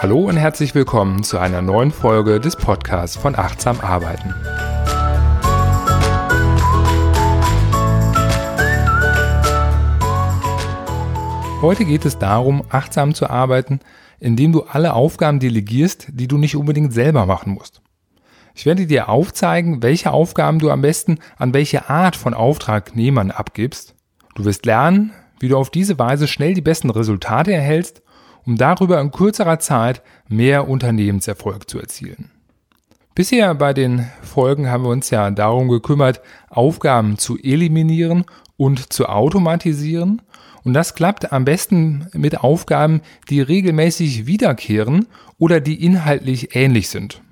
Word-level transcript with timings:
Hallo 0.00 0.20
und 0.20 0.36
herzlich 0.36 0.74
willkommen 0.74 1.22
zu 1.22 1.38
einer 1.38 1.60
neuen 1.60 1.90
Folge 1.90 2.40
des 2.40 2.56
Podcasts 2.56 3.16
von 3.16 3.34
Achtsam 3.34 3.80
Arbeiten. 3.80 4.34
Heute 11.60 11.84
geht 11.84 12.04
es 12.04 12.16
darum, 12.18 12.62
achtsam 12.70 13.14
zu 13.14 13.28
arbeiten, 13.28 13.80
indem 14.20 14.52
du 14.52 14.62
alle 14.62 14.94
Aufgaben 14.94 15.40
delegierst, 15.40 16.06
die 16.12 16.28
du 16.28 16.38
nicht 16.38 16.56
unbedingt 16.56 16.92
selber 16.92 17.26
machen 17.26 17.52
musst. 17.52 17.82
Ich 18.58 18.66
werde 18.66 18.88
dir 18.88 19.08
aufzeigen, 19.08 19.84
welche 19.84 20.10
Aufgaben 20.10 20.58
du 20.58 20.72
am 20.72 20.82
besten 20.82 21.20
an 21.36 21.54
welche 21.54 21.88
Art 21.88 22.16
von 22.16 22.34
Auftragnehmern 22.34 23.30
abgibst. 23.30 23.94
Du 24.34 24.44
wirst 24.44 24.66
lernen, 24.66 25.12
wie 25.38 25.46
du 25.46 25.56
auf 25.56 25.70
diese 25.70 25.96
Weise 25.96 26.26
schnell 26.26 26.54
die 26.54 26.60
besten 26.60 26.90
Resultate 26.90 27.52
erhältst, 27.52 28.02
um 28.44 28.56
darüber 28.56 29.00
in 29.00 29.12
kürzerer 29.12 29.60
Zeit 29.60 30.02
mehr 30.26 30.68
Unternehmenserfolg 30.68 31.70
zu 31.70 31.78
erzielen. 31.78 32.32
Bisher 33.14 33.54
bei 33.54 33.72
den 33.72 34.08
Folgen 34.22 34.68
haben 34.68 34.82
wir 34.82 34.90
uns 34.90 35.10
ja 35.10 35.30
darum 35.30 35.68
gekümmert, 35.68 36.20
Aufgaben 36.50 37.16
zu 37.16 37.38
eliminieren 37.38 38.24
und 38.56 38.92
zu 38.92 39.06
automatisieren 39.06 40.20
und 40.64 40.74
das 40.74 40.96
klappt 40.96 41.32
am 41.32 41.44
besten 41.44 42.08
mit 42.12 42.40
Aufgaben, 42.40 43.02
die 43.30 43.40
regelmäßig 43.40 44.26
wiederkehren 44.26 45.06
oder 45.38 45.60
die 45.60 45.84
inhaltlich 45.84 46.56
ähnlich 46.56 46.88
sind. 46.88 47.22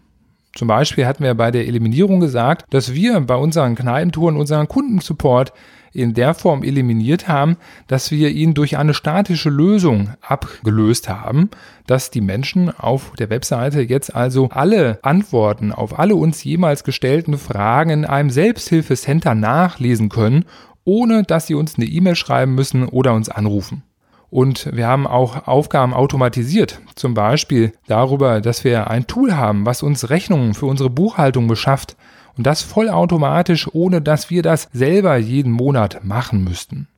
Zum 0.56 0.69
Beispiel 0.69 1.06
hatten 1.06 1.23
wir 1.23 1.34
bei 1.34 1.51
der 1.51 1.69
Eliminierung 1.69 2.19
gesagt, 2.19 2.65
dass 2.70 2.95
wir 2.95 3.20
bei 3.20 3.37
unseren 3.37 3.74
Kneipentouren 3.77 4.37
unseren 4.37 4.66
Kundensupport 4.66 5.52
in 5.92 6.12
der 6.12 6.34
Form 6.34 6.62
eliminiert 6.62 7.29
haben, 7.29 7.56
dass 7.87 8.10
wir 8.10 8.30
ihn 8.30 8.55
durch 8.55 8.77
eine 8.77 8.92
statische 8.92 9.51
Lösung 9.51 10.10
abgelöst 10.21 11.09
haben, 11.09 11.51
dass 11.87 12.10
die 12.10 12.21
Menschen 12.21 12.71
auf 12.76 13.13
der 13.18 13.30
Webseite 13.30 13.82
jetzt 13.82 14.15
also 14.15 14.48
alle 14.51 14.98
Antworten 15.02 15.73
auf 15.73 15.98
alle 15.98 16.16
uns 16.16 16.43
jemals 16.43 16.85
gestellten 16.85 17.38
Fragen 17.38 17.91
in 17.91 18.04
einem 18.04 18.30
Selbsthilfecenter 18.30 19.35
nachlesen 19.35 20.09
können 20.09 20.45
ohne 20.87 21.24
dass 21.24 21.48
sie 21.48 21.54
uns 21.54 21.76
eine 21.76 21.85
E-Mail 21.85 22.15
schreiben 22.15 22.54
müssen 22.54 22.88
oder 22.88 23.13
uns 23.13 23.29
anrufen. 23.29 23.82
Und 24.30 24.74
wir 24.74 24.87
haben 24.87 25.07
auch 25.07 25.46
Aufgaben 25.46 25.95
automatisiert, 25.95 26.80
zum 26.95 27.15
Beispiel 27.15 27.73
darüber, 27.87 28.41
dass 28.41 28.65
wir 28.65 28.91
ein 28.91 29.07
Tool 29.07 29.37
haben, 29.37 29.66
was 29.66 29.82
uns 29.82 30.10
Rechnungen 30.10 30.55
für 30.55 30.66
unsere 30.66 30.91
Buchhaltung 30.91 31.46
beschafft 31.46 31.96
und 32.37 32.47
das 32.47 32.63
vollautomatisch, 32.63 33.69
ohne 33.73 34.02
dass 34.02 34.30
wir 34.30 34.43
das 34.43 34.69
selber 34.73 35.16
jeden 35.16 35.52
Monat 35.52 36.04
machen 36.04 36.45
müssten. 36.45 36.88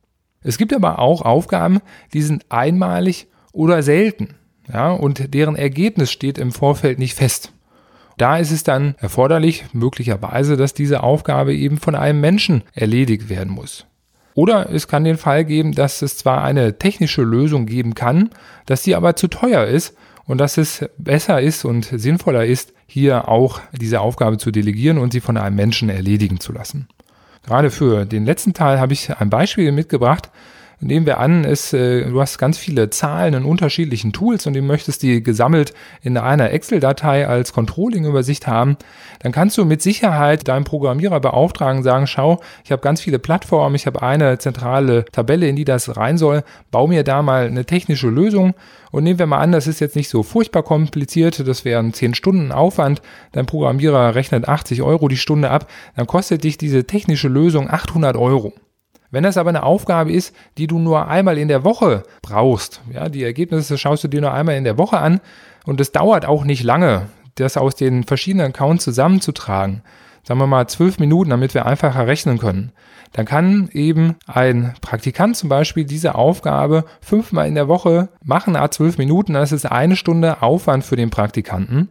Es 0.41 0.57
gibt 0.57 0.73
aber 0.73 0.99
auch 0.99 1.21
Aufgaben, 1.21 1.81
die 2.13 2.21
sind 2.21 2.45
einmalig 2.49 3.27
oder 3.51 3.83
selten, 3.83 4.35
ja, 4.71 4.91
und 4.91 5.33
deren 5.33 5.55
Ergebnis 5.55 6.11
steht 6.11 6.37
im 6.37 6.51
Vorfeld 6.51 6.99
nicht 6.99 7.15
fest. 7.15 7.51
Da 8.17 8.37
ist 8.37 8.51
es 8.51 8.63
dann 8.63 8.95
erforderlich, 8.99 9.65
möglicherweise, 9.71 10.57
dass 10.57 10.73
diese 10.73 11.03
Aufgabe 11.03 11.55
eben 11.55 11.77
von 11.77 11.95
einem 11.95 12.19
Menschen 12.19 12.63
erledigt 12.73 13.29
werden 13.29 13.53
muss. 13.53 13.85
Oder 14.39 14.69
es 14.71 14.87
kann 14.87 15.03
den 15.03 15.17
Fall 15.17 15.43
geben, 15.43 15.73
dass 15.73 16.01
es 16.01 16.15
zwar 16.15 16.45
eine 16.45 16.79
technische 16.79 17.23
Lösung 17.23 17.65
geben 17.65 17.93
kann, 17.93 18.29
dass 18.65 18.83
sie 18.83 18.95
aber 18.95 19.17
zu 19.17 19.27
teuer 19.27 19.65
ist 19.65 19.97
und 20.23 20.37
dass 20.37 20.57
es 20.57 20.85
besser 20.97 21.41
ist 21.41 21.65
und 21.65 21.83
sinnvoller 21.83 22.45
ist, 22.45 22.71
hier 22.87 23.27
auch 23.27 23.59
diese 23.73 23.99
Aufgabe 23.99 24.37
zu 24.37 24.51
delegieren 24.51 24.97
und 24.97 25.11
sie 25.11 25.19
von 25.19 25.35
einem 25.35 25.57
Menschen 25.57 25.89
erledigen 25.89 26.39
zu 26.39 26.53
lassen. 26.53 26.87
Gerade 27.45 27.69
für 27.69 28.05
den 28.05 28.23
letzten 28.23 28.53
Teil 28.53 28.79
habe 28.79 28.93
ich 28.93 29.13
ein 29.13 29.29
Beispiel 29.29 29.73
mitgebracht, 29.73 30.29
Nehmen 30.81 31.05
wir 31.05 31.17
an, 31.17 31.43
ist, 31.43 31.73
äh, 31.73 32.05
du 32.05 32.21
hast 32.21 32.37
ganz 32.37 32.57
viele 32.57 32.89
Zahlen 32.89 33.33
in 33.33 33.43
unterschiedlichen 33.43 34.13
Tools 34.13 34.47
und 34.47 34.53
du 34.53 34.61
möchtest 34.61 35.03
die 35.03 35.21
gesammelt 35.21 35.73
in 36.01 36.17
einer 36.17 36.51
Excel-Datei 36.51 37.27
als 37.27 37.51
Controlling-Übersicht 37.51 38.47
haben, 38.47 38.77
dann 39.19 39.33
kannst 39.33 39.57
du 39.57 39.65
mit 39.65 39.81
Sicherheit 39.81 40.47
deinem 40.47 40.63
Programmierer 40.63 41.19
beauftragen, 41.19 41.83
sagen, 41.83 42.07
schau, 42.07 42.39
ich 42.63 42.71
habe 42.71 42.81
ganz 42.81 43.01
viele 43.01 43.19
Plattformen, 43.19 43.75
ich 43.75 43.87
habe 43.87 44.01
eine 44.01 44.37
zentrale 44.37 45.03
Tabelle, 45.11 45.49
in 45.49 45.57
die 45.57 45.65
das 45.65 45.97
rein 45.97 46.17
soll, 46.17 46.43
bau 46.71 46.87
mir 46.87 47.03
da 47.03 47.23
mal 47.23 47.47
eine 47.47 47.65
technische 47.65 48.07
Lösung 48.07 48.53
und 48.91 49.03
nehmen 49.03 49.19
wir 49.19 49.27
mal 49.27 49.39
an, 49.39 49.51
das 49.51 49.67
ist 49.67 49.81
jetzt 49.81 49.97
nicht 49.97 50.07
so 50.07 50.23
furchtbar 50.23 50.63
kompliziert, 50.63 51.45
das 51.45 51.65
wären 51.65 51.93
10 51.93 52.13
Stunden 52.13 52.53
Aufwand, 52.53 53.01
dein 53.33 53.45
Programmierer 53.45 54.15
rechnet 54.15 54.47
80 54.47 54.81
Euro 54.81 55.09
die 55.09 55.17
Stunde 55.17 55.49
ab, 55.51 55.69
dann 55.97 56.07
kostet 56.07 56.45
dich 56.45 56.57
diese 56.57 56.85
technische 56.85 57.27
Lösung 57.27 57.69
800 57.69 58.15
Euro. 58.15 58.53
Wenn 59.11 59.23
das 59.23 59.37
aber 59.37 59.49
eine 59.49 59.63
Aufgabe 59.63 60.11
ist, 60.11 60.35
die 60.57 60.67
du 60.67 60.77
nur 60.77 61.07
einmal 61.07 61.37
in 61.37 61.47
der 61.47 61.63
Woche 61.63 62.03
brauchst, 62.21 62.81
ja, 62.93 63.09
die 63.09 63.23
Ergebnisse 63.23 63.77
schaust 63.77 64.03
du 64.03 64.07
dir 64.07 64.21
nur 64.21 64.33
einmal 64.33 64.55
in 64.55 64.63
der 64.63 64.77
Woche 64.77 64.99
an 64.99 65.19
und 65.65 65.81
es 65.81 65.91
dauert 65.91 66.25
auch 66.25 66.43
nicht 66.43 66.63
lange, 66.63 67.07
das 67.35 67.57
aus 67.57 67.75
den 67.75 68.03
verschiedenen 68.03 68.47
Accounts 68.47 68.83
zusammenzutragen, 68.83 69.81
sagen 70.23 70.39
wir 70.39 70.47
mal 70.47 70.67
zwölf 70.67 70.99
Minuten, 70.99 71.31
damit 71.31 71.53
wir 71.53 71.65
einfacher 71.65 72.05
rechnen 72.05 72.37
können, 72.37 72.71
dann 73.13 73.25
kann 73.25 73.69
eben 73.73 74.15
ein 74.27 74.75
Praktikant 74.81 75.35
zum 75.35 75.49
Beispiel 75.49 75.85
diese 75.85 76.15
Aufgabe 76.15 76.85
fünfmal 77.01 77.47
in 77.47 77.55
der 77.55 77.67
Woche 77.67 78.09
machen, 78.23 78.55
a 78.55 78.69
zwölf 78.69 78.97
Minuten, 78.97 79.33
das 79.33 79.51
ist 79.51 79.65
eine 79.65 79.95
Stunde 79.95 80.41
Aufwand 80.43 80.83
für 80.83 80.95
den 80.95 81.09
Praktikanten. 81.09 81.89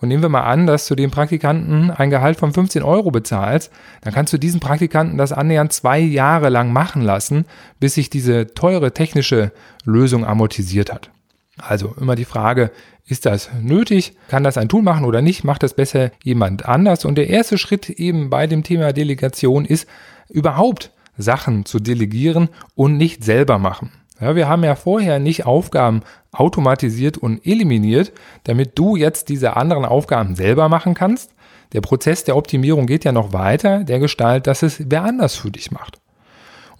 Und 0.00 0.08
nehmen 0.08 0.22
wir 0.22 0.28
mal 0.30 0.44
an, 0.44 0.66
dass 0.66 0.86
du 0.86 0.94
dem 0.94 1.10
Praktikanten 1.10 1.90
ein 1.90 2.10
Gehalt 2.10 2.38
von 2.38 2.52
15 2.52 2.82
Euro 2.82 3.10
bezahlst, 3.10 3.70
dann 4.00 4.14
kannst 4.14 4.32
du 4.32 4.38
diesen 4.38 4.60
Praktikanten 4.60 5.18
das 5.18 5.32
annähernd 5.32 5.72
zwei 5.72 5.98
Jahre 5.98 6.48
lang 6.48 6.72
machen 6.72 7.02
lassen, 7.02 7.44
bis 7.78 7.94
sich 7.94 8.08
diese 8.08 8.54
teure 8.54 8.92
technische 8.92 9.52
Lösung 9.84 10.24
amortisiert 10.24 10.92
hat. 10.92 11.10
Also 11.58 11.94
immer 12.00 12.16
die 12.16 12.24
Frage, 12.24 12.70
ist 13.06 13.26
das 13.26 13.50
nötig? 13.60 14.16
Kann 14.28 14.44
das 14.44 14.56
ein 14.56 14.68
Tool 14.68 14.82
machen 14.82 15.04
oder 15.04 15.20
nicht? 15.20 15.44
Macht 15.44 15.62
das 15.62 15.74
besser 15.74 16.10
jemand 16.22 16.66
anders? 16.66 17.04
Und 17.04 17.16
der 17.16 17.28
erste 17.28 17.58
Schritt 17.58 17.90
eben 17.90 18.30
bei 18.30 18.46
dem 18.46 18.62
Thema 18.62 18.92
Delegation 18.92 19.64
ist, 19.64 19.86
überhaupt 20.28 20.92
Sachen 21.18 21.66
zu 21.66 21.80
delegieren 21.80 22.48
und 22.74 22.96
nicht 22.96 23.24
selber 23.24 23.58
machen. 23.58 23.90
Ja, 24.20 24.36
wir 24.36 24.48
haben 24.48 24.64
ja 24.64 24.74
vorher 24.74 25.18
nicht 25.18 25.46
Aufgaben 25.46 26.02
automatisiert 26.32 27.18
und 27.18 27.44
eliminiert, 27.46 28.12
damit 28.44 28.78
du 28.78 28.96
jetzt 28.96 29.28
diese 29.28 29.56
anderen 29.56 29.84
Aufgaben 29.84 30.34
selber 30.34 30.68
machen 30.68 30.94
kannst. 30.94 31.34
Der 31.72 31.80
Prozess 31.80 32.24
der 32.24 32.36
Optimierung 32.36 32.86
geht 32.86 33.04
ja 33.04 33.12
noch 33.12 33.32
weiter, 33.32 33.84
der 33.84 33.98
Gestalt, 33.98 34.46
dass 34.46 34.62
es 34.62 34.82
wer 34.88 35.04
anders 35.04 35.36
für 35.36 35.50
dich 35.50 35.70
macht. 35.70 35.99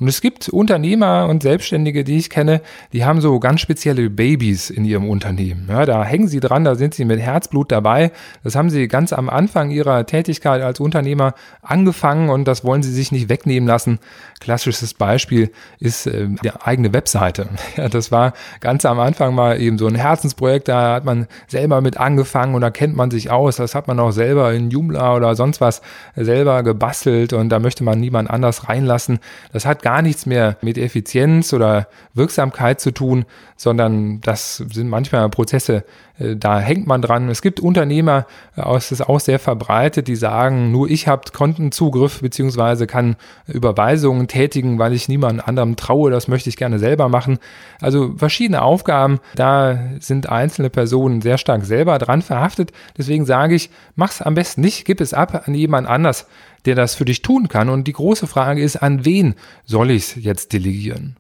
Und 0.01 0.09
es 0.09 0.23
gibt 0.23 0.49
Unternehmer 0.49 1.27
und 1.29 1.43
Selbstständige, 1.43 2.05
die 2.05 2.17
ich 2.17 2.31
kenne, 2.31 2.63
die 2.95 3.05
haben 3.05 3.21
so 3.21 3.39
ganz 3.39 3.61
spezielle 3.61 4.09
Babys 4.09 4.71
in 4.71 4.87
ihrem 4.87 5.09
Unternehmen. 5.09 5.67
Ja, 5.69 5.85
da 5.85 6.03
hängen 6.03 6.27
sie 6.27 6.41
dran, 6.41 6.65
da 6.65 6.75
sind 6.75 6.95
sie 6.95 7.05
mit 7.05 7.21
Herzblut 7.21 7.71
dabei. 7.71 8.11
Das 8.43 8.57
haben 8.57 8.71
sie 8.71 8.89
ganz 8.89 9.13
am 9.13 9.29
Anfang 9.29 9.71
ihrer 9.71 10.07
Tätigkeit 10.07 10.63
als 10.63 10.81
Unternehmer 10.81 11.35
angefangen 11.61 12.31
und 12.31 12.49
das 12.49 12.65
wollen 12.65 12.83
sie 12.83 12.93
sich 12.93 13.13
nicht 13.13 13.29
wegnehmen 13.29 13.69
lassen. 13.69 13.99
Klassisches 14.41 14.95
Beispiel 14.95 15.51
ist 15.79 16.07
äh, 16.07 16.29
die 16.43 16.51
eigene 16.51 16.93
Webseite. 16.93 17.49
Ja, 17.77 17.89
das 17.89 18.11
war 18.11 18.33
ganz 18.61 18.85
am 18.85 18.99
Anfang 18.99 19.35
mal 19.35 19.61
eben 19.61 19.79
so 19.79 19.87
ein 19.87 19.95
Herzensprojekt, 19.95 20.67
da 20.69 20.95
hat 20.95 21.05
man 21.05 21.29
selber 21.47 21.81
mit 21.81 21.99
angefangen 21.99 22.55
und 22.55 22.63
da 22.63 22.71
kennt 22.71 22.97
man 22.97 23.11
sich 23.11 23.31
aus. 23.31 23.57
Das 23.57 23.75
hat 23.75 23.87
man 23.87 24.01
auch 24.01 24.11
selber 24.11 24.53
in 24.53 24.71
Joomla 24.71 25.15
oder 25.15 25.35
sonst 25.37 25.61
was 25.61 25.83
selber 26.17 26.63
gebastelt 26.63 27.33
und 27.33 27.49
da 27.51 27.61
möchte 27.61 27.85
man 27.85 28.01
niemand 28.01 28.29
anders 28.29 28.69
reinlassen. 28.69 29.21
Das 29.53 29.67
hat 29.67 29.83
gar 29.91 30.03
nichts 30.03 30.25
mehr 30.25 30.57
mit 30.61 30.79
Effizienz 30.79 31.53
oder 31.53 31.89
Wirksamkeit 32.15 32.81
zu 32.81 32.93
tun, 32.93 33.25
sondern 33.57 34.21
das 34.21 34.59
sind 34.59 34.89
manchmal 34.89 35.29
Prozesse, 35.31 35.85
äh, 36.21 36.37
da 36.37 36.61
hängt 36.61 36.87
man 36.87 37.03
dran. 37.03 37.29
Es 37.29 37.43
gibt 37.43 37.59
Unternehmer, 37.59 38.27
das 38.55 38.93
äh, 38.93 38.95
ist 38.95 39.01
auch 39.01 39.19
sehr 39.19 39.41
verbreitet, 39.41 40.07
die 40.07 40.15
sagen, 40.15 40.71
nur 40.71 40.89
ich 40.89 41.09
habe 41.09 41.33
Kontenzugriff 41.33 42.21
beziehungsweise 42.21 42.87
kann 42.87 43.17
Überweisungen 43.49 44.29
tätigen, 44.29 44.79
weil 44.79 44.93
ich 44.93 45.09
niemand 45.09 45.49
anderem 45.49 45.75
traue, 45.75 46.13
das 46.13 46.29
möchte 46.29 46.49
ich 46.49 46.57
gerne 46.57 46.79
selber 46.79 47.09
machen. 47.09 47.39
Also 47.81 48.15
verschiedene 48.17 48.63
Aufgaben, 48.63 49.19
da 49.35 49.77
sind 49.99 50.29
einzelne 50.29 50.71
Personen 50.71 51.21
sehr 51.21 51.37
stark 51.37 51.65
selber 51.65 51.99
dran 51.99 52.23
verhaftet. 52.23 52.71
Deswegen 52.97 53.27
sage 53.27 53.57
ich, 53.57 53.71
mach's 53.97 54.23
am 54.23 54.37
besten 54.37 54.61
nicht, 54.61 54.85
gib 54.85 55.01
es 55.01 55.15
ab 55.15 55.49
an 55.49 55.55
jemand 55.55 55.89
anders 55.89 56.27
der 56.67 56.75
das 56.75 56.95
für 56.95 57.05
dich 57.05 57.23
tun 57.23 57.49
kann. 57.49 57.69
Und 57.69 57.87
die 57.87 57.93
große 57.93 58.27
Frage 58.27 58.63
ist, 58.63 58.77
an 58.77 59.05
wen 59.05 59.35
soll 59.65 59.91
ich 59.91 60.17
es 60.17 60.25
jetzt 60.25 60.53
delegieren? 60.53 61.17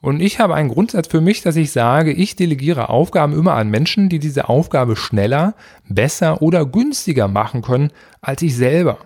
Und 0.00 0.20
ich 0.20 0.38
habe 0.38 0.54
einen 0.54 0.68
Grundsatz 0.68 1.08
für 1.08 1.20
mich, 1.20 1.42
dass 1.42 1.56
ich 1.56 1.72
sage, 1.72 2.12
ich 2.12 2.36
delegiere 2.36 2.88
Aufgaben 2.88 3.32
immer 3.32 3.54
an 3.54 3.68
Menschen, 3.68 4.08
die 4.08 4.20
diese 4.20 4.48
Aufgabe 4.48 4.94
schneller, 4.94 5.54
besser 5.88 6.40
oder 6.40 6.64
günstiger 6.66 7.26
machen 7.26 7.62
können 7.62 7.90
als 8.20 8.42
ich 8.42 8.54
selber. 8.54 8.98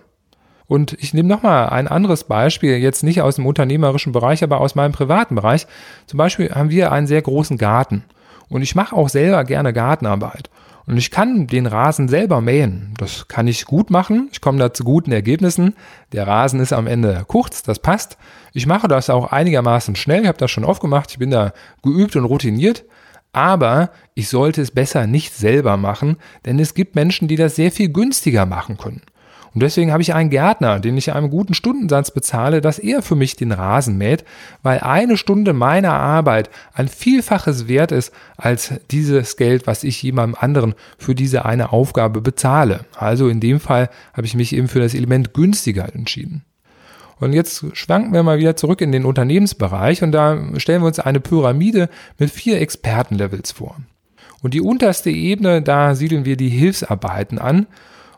Und 0.67 0.93
ich 0.99 1.13
nehme 1.13 1.29
nochmal 1.29 1.69
ein 1.69 1.87
anderes 1.87 2.23
Beispiel, 2.23 2.77
jetzt 2.77 3.03
nicht 3.03 3.21
aus 3.21 3.35
dem 3.35 3.45
unternehmerischen 3.45 4.11
Bereich, 4.11 4.43
aber 4.43 4.61
aus 4.61 4.75
meinem 4.75 4.91
privaten 4.91 5.35
Bereich. 5.35 5.67
Zum 6.05 6.17
Beispiel 6.17 6.51
haben 6.51 6.69
wir 6.69 6.91
einen 6.91 7.07
sehr 7.07 7.21
großen 7.21 7.57
Garten. 7.57 8.03
Und 8.49 8.61
ich 8.61 8.75
mache 8.75 8.95
auch 8.95 9.09
selber 9.09 9.43
gerne 9.43 9.73
Gartenarbeit. 9.73 10.49
Und 10.85 10.97
ich 10.97 11.11
kann 11.11 11.47
den 11.47 11.65
Rasen 11.65 12.09
selber 12.09 12.41
mähen. 12.41 12.93
Das 12.97 13.27
kann 13.27 13.47
ich 13.47 13.65
gut 13.65 13.89
machen. 13.89 14.29
Ich 14.31 14.41
komme 14.41 14.59
da 14.59 14.73
zu 14.73 14.83
guten 14.83 15.11
Ergebnissen. 15.11 15.75
Der 16.11 16.27
Rasen 16.27 16.59
ist 16.59 16.73
am 16.73 16.87
Ende 16.87 17.23
kurz, 17.27 17.63
das 17.63 17.79
passt. 17.79 18.17
Ich 18.51 18.65
mache 18.65 18.87
das 18.87 19.09
auch 19.09 19.31
einigermaßen 19.31 19.95
schnell. 19.95 20.23
Ich 20.23 20.27
habe 20.27 20.37
das 20.37 20.51
schon 20.51 20.65
oft 20.65 20.81
gemacht. 20.81 21.11
Ich 21.11 21.19
bin 21.19 21.31
da 21.31 21.53
geübt 21.83 22.15
und 22.15 22.25
routiniert. 22.25 22.83
Aber 23.31 23.89
ich 24.13 24.29
sollte 24.29 24.61
es 24.61 24.71
besser 24.71 25.07
nicht 25.07 25.33
selber 25.33 25.75
machen, 25.75 26.17
denn 26.45 26.59
es 26.59 26.75
gibt 26.75 26.95
Menschen, 26.95 27.27
die 27.27 27.35
das 27.35 27.55
sehr 27.55 27.71
viel 27.71 27.89
günstiger 27.89 28.45
machen 28.45 28.77
können. 28.77 29.01
Und 29.53 29.61
deswegen 29.61 29.91
habe 29.91 30.01
ich 30.01 30.13
einen 30.13 30.31
Gärtner, 30.31 30.79
den 30.79 30.97
ich 30.97 31.13
einen 31.13 31.29
guten 31.29 31.53
Stundensatz 31.53 32.09
bezahle, 32.11 32.59
dass 32.59 32.79
er 32.79 33.03
für 33.03 33.15
mich 33.15 33.35
den 33.35 33.51
Rasen 33.51 33.97
mäht, 33.97 34.25
weil 34.63 34.79
eine 34.79 35.15
Stunde 35.15 35.53
meiner 35.53 35.93
Arbeit 35.93 36.49
ein 36.73 36.87
Vielfaches 36.87 37.67
wert 37.67 37.91
ist 37.91 38.11
als 38.35 38.73
dieses 38.89 39.37
Geld, 39.37 39.67
was 39.67 39.83
ich 39.83 40.01
jemandem 40.01 40.37
anderen 40.39 40.73
für 40.97 41.13
diese 41.13 41.45
eine 41.45 41.71
Aufgabe 41.71 42.21
bezahle. 42.21 42.85
Also 42.95 43.29
in 43.29 43.39
dem 43.39 43.59
Fall 43.59 43.89
habe 44.13 44.25
ich 44.25 44.35
mich 44.35 44.55
eben 44.55 44.67
für 44.67 44.79
das 44.79 44.95
Element 44.95 45.33
günstiger 45.35 45.93
entschieden. 45.93 46.43
Und 47.19 47.33
jetzt 47.33 47.65
schwanken 47.73 48.11
wir 48.11 48.23
mal 48.23 48.39
wieder 48.39 48.55
zurück 48.55 48.81
in 48.81 48.91
den 48.91 49.05
Unternehmensbereich 49.05 50.01
und 50.01 50.11
da 50.11 50.37
stellen 50.57 50.81
wir 50.81 50.87
uns 50.87 50.99
eine 50.99 51.19
Pyramide 51.19 51.89
mit 52.17 52.31
vier 52.31 52.59
Expertenlevels 52.59 53.51
vor. 53.51 53.77
Und 54.41 54.53
die 54.53 54.61
unterste 54.61 55.11
Ebene, 55.11 55.61
da 55.61 55.95
siedeln 55.95 56.25
wir 56.25 56.35
die 56.37 56.49
Hilfsarbeiten 56.49 57.37
an 57.39 57.67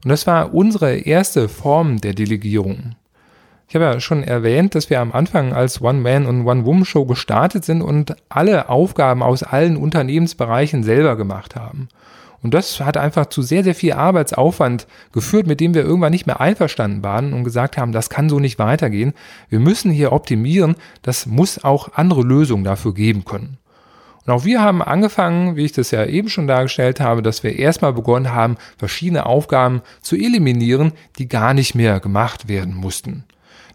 und 0.06 0.10
das 0.10 0.28
war 0.28 0.54
unsere 0.54 0.98
erste 0.98 1.50
Form 1.50 2.00
der 2.00 2.14
Delegierung. 2.14 2.94
Ich 3.68 3.74
habe 3.74 3.86
ja 3.86 4.00
schon 4.00 4.22
erwähnt, 4.22 4.76
dass 4.76 4.92
wir 4.92 5.02
am 5.02 5.12
Anfang 5.12 5.52
als 5.52 5.82
One-Man- 5.82 6.28
und 6.28 6.46
One-Woman-Show 6.46 7.06
gestartet 7.06 7.66
sind 7.66 7.82
und 7.82 8.16
alle 8.30 8.70
Aufgaben 8.70 9.24
aus 9.24 9.42
allen 9.42 9.78
Unternehmensbereichen 9.78 10.84
selber 10.84 11.16
gemacht 11.16 11.56
haben. 11.56 11.90
Und 12.44 12.54
das 12.54 12.82
hat 12.82 12.98
einfach 12.98 13.26
zu 13.26 13.42
sehr, 13.42 13.64
sehr 13.64 13.74
viel 13.74 13.94
Arbeitsaufwand 13.94 14.86
geführt, 15.12 15.48
mit 15.48 15.60
dem 15.60 15.74
wir 15.74 15.84
irgendwann 15.84 16.12
nicht 16.12 16.28
mehr 16.28 16.40
einverstanden 16.40 17.02
waren 17.04 17.34
und 17.34 17.44
gesagt 17.44 17.76
haben, 17.76 17.92
das 17.92 18.12
kann 18.12 18.30
so 18.30 18.40
nicht 18.40 18.60
weitergehen. 18.60 19.16
Wir 19.50 19.60
müssen 19.60 19.90
hier 19.90 20.12
optimieren. 20.12 20.76
Das 21.02 21.26
muss 21.26 21.64
auch 21.64 21.94
andere 21.96 22.22
Lösungen 22.22 22.64
dafür 22.64 22.94
geben 22.94 23.26
können. 23.26 23.58
Und 24.26 24.34
auch 24.34 24.46
wir 24.46 24.62
haben 24.62 24.82
angefangen, 24.82 25.56
wie 25.56 25.66
ich 25.66 25.72
das 25.72 25.92
ja 25.92 26.06
eben 26.06 26.30
schon 26.30 26.48
dargestellt 26.48 27.00
habe, 27.00 27.22
dass 27.22 27.44
wir 27.44 27.58
erstmal 27.58 27.94
begonnen 27.94 28.34
haben, 28.34 28.58
verschiedene 28.78 29.26
Aufgaben 29.26 29.82
zu 30.02 30.16
eliminieren, 30.16 30.94
die 31.20 31.28
gar 31.28 31.54
nicht 31.54 31.76
mehr 31.76 32.00
gemacht 32.00 32.48
werden 32.48 32.74
mussten. 32.74 33.24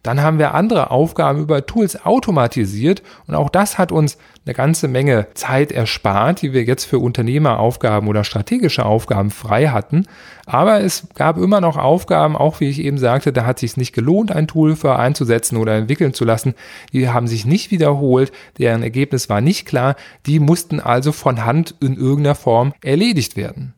Dann 0.02 0.22
haben 0.22 0.38
wir 0.38 0.54
andere 0.54 0.90
Aufgaben 0.90 1.40
über 1.40 1.66
Tools 1.66 2.04
automatisiert 2.04 3.02
und 3.26 3.34
auch 3.34 3.50
das 3.50 3.76
hat 3.76 3.92
uns 3.92 4.16
eine 4.46 4.54
ganze 4.54 4.88
Menge 4.88 5.26
Zeit 5.34 5.70
erspart, 5.70 6.40
die 6.40 6.54
wir 6.54 6.64
jetzt 6.64 6.84
für 6.84 6.98
Unternehmeraufgaben 6.98 8.08
oder 8.08 8.24
strategische 8.24 8.86
Aufgaben 8.86 9.30
frei 9.30 9.68
hatten. 9.68 10.06
Aber 10.46 10.80
es 10.80 11.08
gab 11.14 11.36
immer 11.36 11.60
noch 11.60 11.76
Aufgaben, 11.76 12.36
auch 12.36 12.60
wie 12.60 12.70
ich 12.70 12.80
eben 12.80 12.96
sagte, 12.96 13.32
da 13.32 13.44
hat 13.44 13.58
es 13.58 13.60
sich 13.60 13.76
nicht 13.76 13.92
gelohnt, 13.92 14.32
ein 14.32 14.48
Tool 14.48 14.74
für 14.74 14.96
einzusetzen 14.96 15.56
oder 15.56 15.76
entwickeln 15.76 16.14
zu 16.14 16.24
lassen. 16.24 16.54
Die 16.92 17.10
haben 17.10 17.26
sich 17.26 17.44
nicht 17.44 17.70
wiederholt, 17.70 18.32
deren 18.58 18.82
Ergebnis 18.82 19.28
war 19.28 19.42
nicht 19.42 19.66
klar. 19.66 19.96
Die 20.26 20.40
mussten 20.40 20.80
also 20.80 21.12
von 21.12 21.44
Hand 21.44 21.74
in 21.80 21.96
irgendeiner 21.96 22.34
Form 22.34 22.72
erledigt 22.82 23.36
werden. 23.36 23.74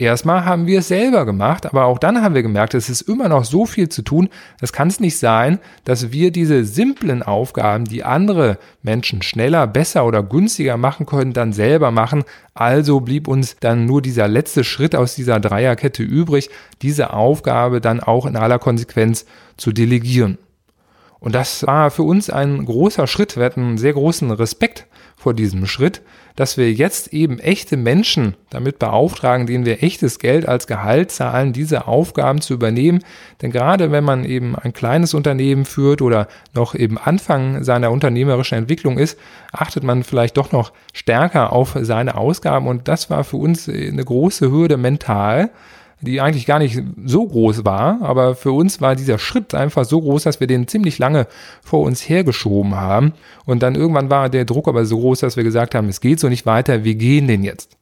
Erstmal 0.00 0.46
haben 0.46 0.66
wir 0.66 0.78
es 0.78 0.88
selber 0.88 1.26
gemacht, 1.26 1.66
aber 1.66 1.84
auch 1.84 1.98
dann 1.98 2.22
haben 2.22 2.34
wir 2.34 2.42
gemerkt, 2.42 2.72
es 2.72 2.88
ist 2.88 3.02
immer 3.02 3.28
noch 3.28 3.44
so 3.44 3.66
viel 3.66 3.90
zu 3.90 4.00
tun. 4.00 4.30
Das 4.58 4.72
kann 4.72 4.88
es 4.88 4.98
nicht 4.98 5.18
sein, 5.18 5.58
dass 5.84 6.10
wir 6.10 6.30
diese 6.30 6.64
simplen 6.64 7.22
Aufgaben, 7.22 7.84
die 7.84 8.02
andere 8.02 8.56
Menschen 8.82 9.20
schneller, 9.20 9.66
besser 9.66 10.06
oder 10.06 10.22
günstiger 10.22 10.78
machen 10.78 11.04
können, 11.04 11.34
dann 11.34 11.52
selber 11.52 11.90
machen. 11.90 12.24
Also 12.54 13.00
blieb 13.00 13.28
uns 13.28 13.56
dann 13.60 13.84
nur 13.84 14.00
dieser 14.00 14.26
letzte 14.26 14.64
Schritt 14.64 14.96
aus 14.96 15.16
dieser 15.16 15.38
Dreierkette 15.38 16.02
übrig, 16.02 16.48
diese 16.80 17.12
Aufgabe 17.12 17.82
dann 17.82 18.00
auch 18.00 18.24
in 18.24 18.36
aller 18.36 18.58
Konsequenz 18.58 19.26
zu 19.58 19.70
delegieren. 19.70 20.38
Und 21.18 21.34
das 21.34 21.66
war 21.66 21.90
für 21.90 22.04
uns 22.04 22.30
ein 22.30 22.64
großer 22.64 23.06
Schritt. 23.06 23.36
Wir 23.36 23.44
hatten 23.44 23.60
einen 23.60 23.78
sehr 23.78 23.92
großen 23.92 24.30
Respekt 24.30 24.86
vor 25.20 25.34
diesem 25.34 25.66
Schritt, 25.66 26.00
dass 26.34 26.56
wir 26.56 26.72
jetzt 26.72 27.12
eben 27.12 27.38
echte 27.40 27.76
Menschen 27.76 28.36
damit 28.48 28.78
beauftragen, 28.78 29.46
denen 29.46 29.66
wir 29.66 29.82
echtes 29.82 30.18
Geld 30.18 30.48
als 30.48 30.66
Gehalt 30.66 31.10
zahlen, 31.12 31.52
diese 31.52 31.86
Aufgaben 31.86 32.40
zu 32.40 32.54
übernehmen. 32.54 33.04
Denn 33.42 33.50
gerade 33.50 33.92
wenn 33.92 34.02
man 34.02 34.24
eben 34.24 34.56
ein 34.56 34.72
kleines 34.72 35.12
Unternehmen 35.12 35.66
führt 35.66 36.00
oder 36.00 36.26
noch 36.54 36.74
eben 36.74 36.96
Anfang 36.96 37.62
seiner 37.64 37.90
unternehmerischen 37.90 38.56
Entwicklung 38.56 38.96
ist, 38.96 39.18
achtet 39.52 39.84
man 39.84 40.04
vielleicht 40.04 40.38
doch 40.38 40.52
noch 40.52 40.72
stärker 40.94 41.52
auf 41.52 41.76
seine 41.82 42.14
Ausgaben. 42.14 42.66
Und 42.66 42.88
das 42.88 43.10
war 43.10 43.22
für 43.22 43.36
uns 43.36 43.68
eine 43.68 44.02
große 44.02 44.50
Hürde 44.50 44.78
mental 44.78 45.50
die 46.00 46.20
eigentlich 46.20 46.46
gar 46.46 46.58
nicht 46.58 46.82
so 47.04 47.26
groß 47.26 47.64
war, 47.64 48.00
aber 48.02 48.34
für 48.34 48.52
uns 48.52 48.80
war 48.80 48.96
dieser 48.96 49.18
Schritt 49.18 49.54
einfach 49.54 49.84
so 49.84 50.00
groß, 50.00 50.24
dass 50.24 50.40
wir 50.40 50.46
den 50.46 50.66
ziemlich 50.66 50.98
lange 50.98 51.26
vor 51.62 51.80
uns 51.80 52.08
hergeschoben 52.08 52.74
haben. 52.74 53.12
Und 53.44 53.62
dann 53.62 53.74
irgendwann 53.74 54.10
war 54.10 54.28
der 54.28 54.44
Druck 54.44 54.68
aber 54.68 54.84
so 54.86 54.98
groß, 54.98 55.20
dass 55.20 55.36
wir 55.36 55.44
gesagt 55.44 55.74
haben, 55.74 55.88
es 55.88 56.00
geht 56.00 56.20
so 56.20 56.28
nicht 56.28 56.46
weiter, 56.46 56.84
wir 56.84 56.94
gehen 56.94 57.28
den 57.28 57.42
jetzt. 57.42 57.76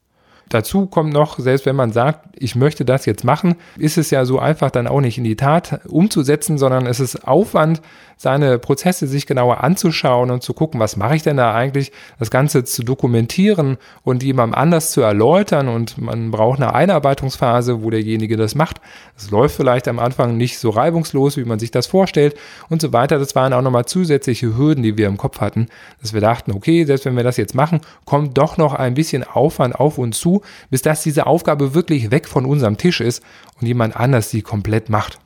Dazu 0.48 0.86
kommt 0.86 1.12
noch, 1.12 1.38
selbst 1.38 1.66
wenn 1.66 1.76
man 1.76 1.92
sagt, 1.92 2.26
ich 2.38 2.54
möchte 2.56 2.84
das 2.84 3.04
jetzt 3.04 3.22
machen, 3.22 3.56
ist 3.76 3.98
es 3.98 4.10
ja 4.10 4.24
so 4.24 4.38
einfach 4.38 4.70
dann 4.70 4.86
auch 4.86 5.00
nicht 5.00 5.18
in 5.18 5.24
die 5.24 5.36
Tat 5.36 5.80
umzusetzen, 5.86 6.56
sondern 6.56 6.86
es 6.86 7.00
ist 7.00 7.28
Aufwand, 7.28 7.82
seine 8.18 8.58
Prozesse 8.58 9.06
sich 9.06 9.26
genauer 9.26 9.62
anzuschauen 9.64 10.30
und 10.30 10.42
zu 10.42 10.52
gucken, 10.52 10.80
was 10.80 10.96
mache 10.96 11.16
ich 11.16 11.22
denn 11.22 11.36
da 11.36 11.54
eigentlich, 11.54 11.92
das 12.18 12.30
Ganze 12.30 12.64
zu 12.64 12.82
dokumentieren 12.82 13.78
und 14.02 14.22
jemandem 14.22 14.58
anders 14.58 14.90
zu 14.90 15.00
erläutern 15.00 15.68
und 15.68 15.96
man 15.98 16.32
braucht 16.32 16.60
eine 16.60 16.74
Einarbeitungsphase, 16.74 17.82
wo 17.82 17.90
derjenige 17.90 18.36
das 18.36 18.56
macht. 18.56 18.80
Es 19.16 19.30
läuft 19.30 19.56
vielleicht 19.56 19.88
am 19.88 20.00
Anfang 20.00 20.36
nicht 20.36 20.58
so 20.58 20.70
reibungslos, 20.70 21.36
wie 21.36 21.44
man 21.44 21.60
sich 21.60 21.70
das 21.70 21.86
vorstellt 21.86 22.36
und 22.68 22.82
so 22.82 22.92
weiter. 22.92 23.18
Das 23.18 23.36
waren 23.36 23.52
auch 23.52 23.62
nochmal 23.62 23.86
zusätzliche 23.86 24.58
Hürden, 24.58 24.82
die 24.82 24.98
wir 24.98 25.06
im 25.06 25.16
Kopf 25.16 25.40
hatten, 25.40 25.68
dass 26.00 26.12
wir 26.12 26.20
dachten, 26.20 26.52
okay, 26.52 26.84
selbst 26.84 27.04
wenn 27.04 27.16
wir 27.16 27.24
das 27.24 27.36
jetzt 27.36 27.54
machen, 27.54 27.80
kommt 28.04 28.36
doch 28.36 28.56
noch 28.56 28.74
ein 28.74 28.94
bisschen 28.94 29.22
Aufwand 29.22 29.76
auf 29.76 29.96
uns 29.96 30.18
zu, 30.18 30.42
bis 30.70 30.82
dass 30.82 31.04
diese 31.04 31.26
Aufgabe 31.26 31.74
wirklich 31.74 32.10
weg 32.10 32.26
von 32.26 32.44
unserem 32.44 32.76
Tisch 32.76 33.00
ist 33.00 33.22
und 33.60 33.66
jemand 33.68 33.94
anders 33.96 34.30
sie 34.30 34.42
komplett 34.42 34.88
macht. 34.88 35.20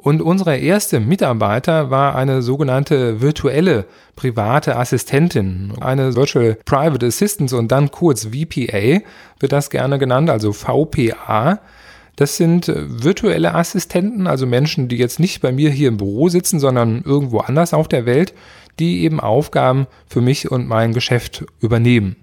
Und 0.00 0.22
unsere 0.22 0.56
erste 0.56 1.00
Mitarbeiter 1.00 1.90
war 1.90 2.14
eine 2.14 2.40
sogenannte 2.40 3.20
virtuelle 3.20 3.84
private 4.14 4.76
Assistentin, 4.76 5.72
eine 5.80 6.14
Virtual 6.14 6.56
Private 6.64 7.04
Assistant 7.04 7.52
und 7.52 7.72
dann 7.72 7.90
kurz 7.90 8.26
VPA 8.26 9.00
wird 9.40 9.52
das 9.52 9.70
gerne 9.70 9.98
genannt, 9.98 10.30
also 10.30 10.52
VPA. 10.52 11.58
Das 12.14 12.36
sind 12.36 12.72
virtuelle 12.72 13.56
Assistenten, 13.56 14.28
also 14.28 14.46
Menschen, 14.46 14.86
die 14.86 14.96
jetzt 14.96 15.18
nicht 15.18 15.40
bei 15.42 15.50
mir 15.50 15.70
hier 15.70 15.88
im 15.88 15.96
Büro 15.96 16.28
sitzen, 16.28 16.60
sondern 16.60 17.02
irgendwo 17.04 17.40
anders 17.40 17.74
auf 17.74 17.88
der 17.88 18.06
Welt, 18.06 18.34
die 18.78 19.02
eben 19.02 19.18
Aufgaben 19.18 19.88
für 20.06 20.20
mich 20.20 20.48
und 20.48 20.68
mein 20.68 20.94
Geschäft 20.94 21.44
übernehmen. 21.60 22.14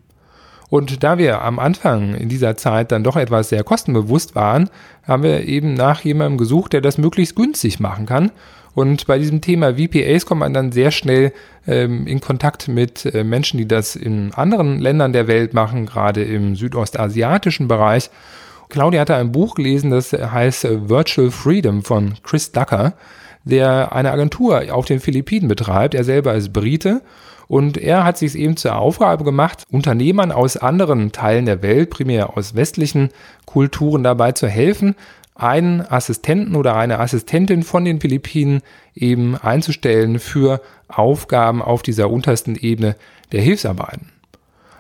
Und 0.76 1.06
da 1.06 1.18
wir 1.18 1.42
am 1.42 1.58
Anfang 1.58 2.16
in 2.16 2.28
dieser 2.28 2.58
Zeit 2.58 2.92
dann 2.92 3.02
doch 3.02 3.16
etwas 3.16 3.48
sehr 3.48 3.64
kostenbewusst 3.64 4.36
waren, 4.36 4.70
haben 5.08 5.24
wir 5.24 5.48
eben 5.48 5.74
nach 5.74 6.02
jemandem 6.02 6.38
gesucht, 6.38 6.74
der 6.74 6.82
das 6.82 6.98
möglichst 6.98 7.38
günstig 7.38 7.80
machen 7.80 8.06
kann. 8.06 8.32
Und 8.74 9.08
bei 9.08 9.18
diesem 9.18 9.40
Thema 9.40 9.76
VPAs 9.76 10.26
kommt 10.26 10.42
man 10.42 10.54
dann 10.54 10.74
sehr 10.74 10.92
schnell 10.92 11.32
ähm, 11.66 12.06
in 12.08 12.20
Kontakt 12.20 12.68
mit 12.68 13.06
äh, 13.06 13.24
Menschen, 13.24 13.58
die 13.58 13.70
das 13.70 13.96
in 13.96 14.34
anderen 14.34 14.82
Ländern 14.82 15.14
der 15.14 15.28
Welt 15.28 15.54
machen, 15.54 15.86
gerade 15.86 16.26
im 16.26 16.58
südostasiatischen 16.58 17.70
Bereich. 17.70 18.10
Claudia 18.68 19.00
hatte 19.00 19.16
ein 19.16 19.32
Buch 19.32 19.56
gelesen, 19.56 19.92
das 19.92 20.12
heißt 20.12 20.90
Virtual 20.90 21.32
Freedom 21.32 21.84
von 21.84 22.16
Chris 22.22 22.52
Ducker, 22.52 22.96
der 23.46 23.94
eine 23.94 24.12
Agentur 24.12 24.64
auf 24.72 24.86
den 24.86 25.00
Philippinen 25.00 25.48
betreibt. 25.48 25.96
Er 25.96 26.04
selber 26.04 26.34
ist 26.34 26.52
Brite 26.52 27.02
und 27.48 27.78
er 27.78 28.04
hat 28.04 28.18
sich 28.18 28.36
eben 28.36 28.58
zur 28.58 28.76
Aufgabe 28.76 29.24
gemacht, 29.24 29.64
Unternehmern 29.72 30.32
aus 30.32 30.58
anderen 30.58 31.12
Teilen 31.12 31.46
der 31.46 31.62
Welt, 31.62 31.90
primär 31.92 32.36
aus 32.38 32.56
westlichen 32.56 33.10
Kulturen 33.46 34.04
dabei 34.04 34.32
zu 34.34 34.48
helfen, 34.48 34.96
einen 35.36 35.82
Assistenten 35.82 36.56
oder 36.56 36.76
eine 36.76 37.00
Assistentin 37.00 37.64
von 37.64 37.86
den 37.86 38.00
Philippinen 38.00 38.62
eben 38.96 39.36
einzustellen 39.38 40.20
für 40.20 40.62
Aufgaben 40.88 41.62
auf 41.62 41.84
dieser 41.84 42.10
untersten 42.10 42.56
Ebene 42.56 42.96
der 43.32 43.42
Hilfsarbeiten. 43.42 44.12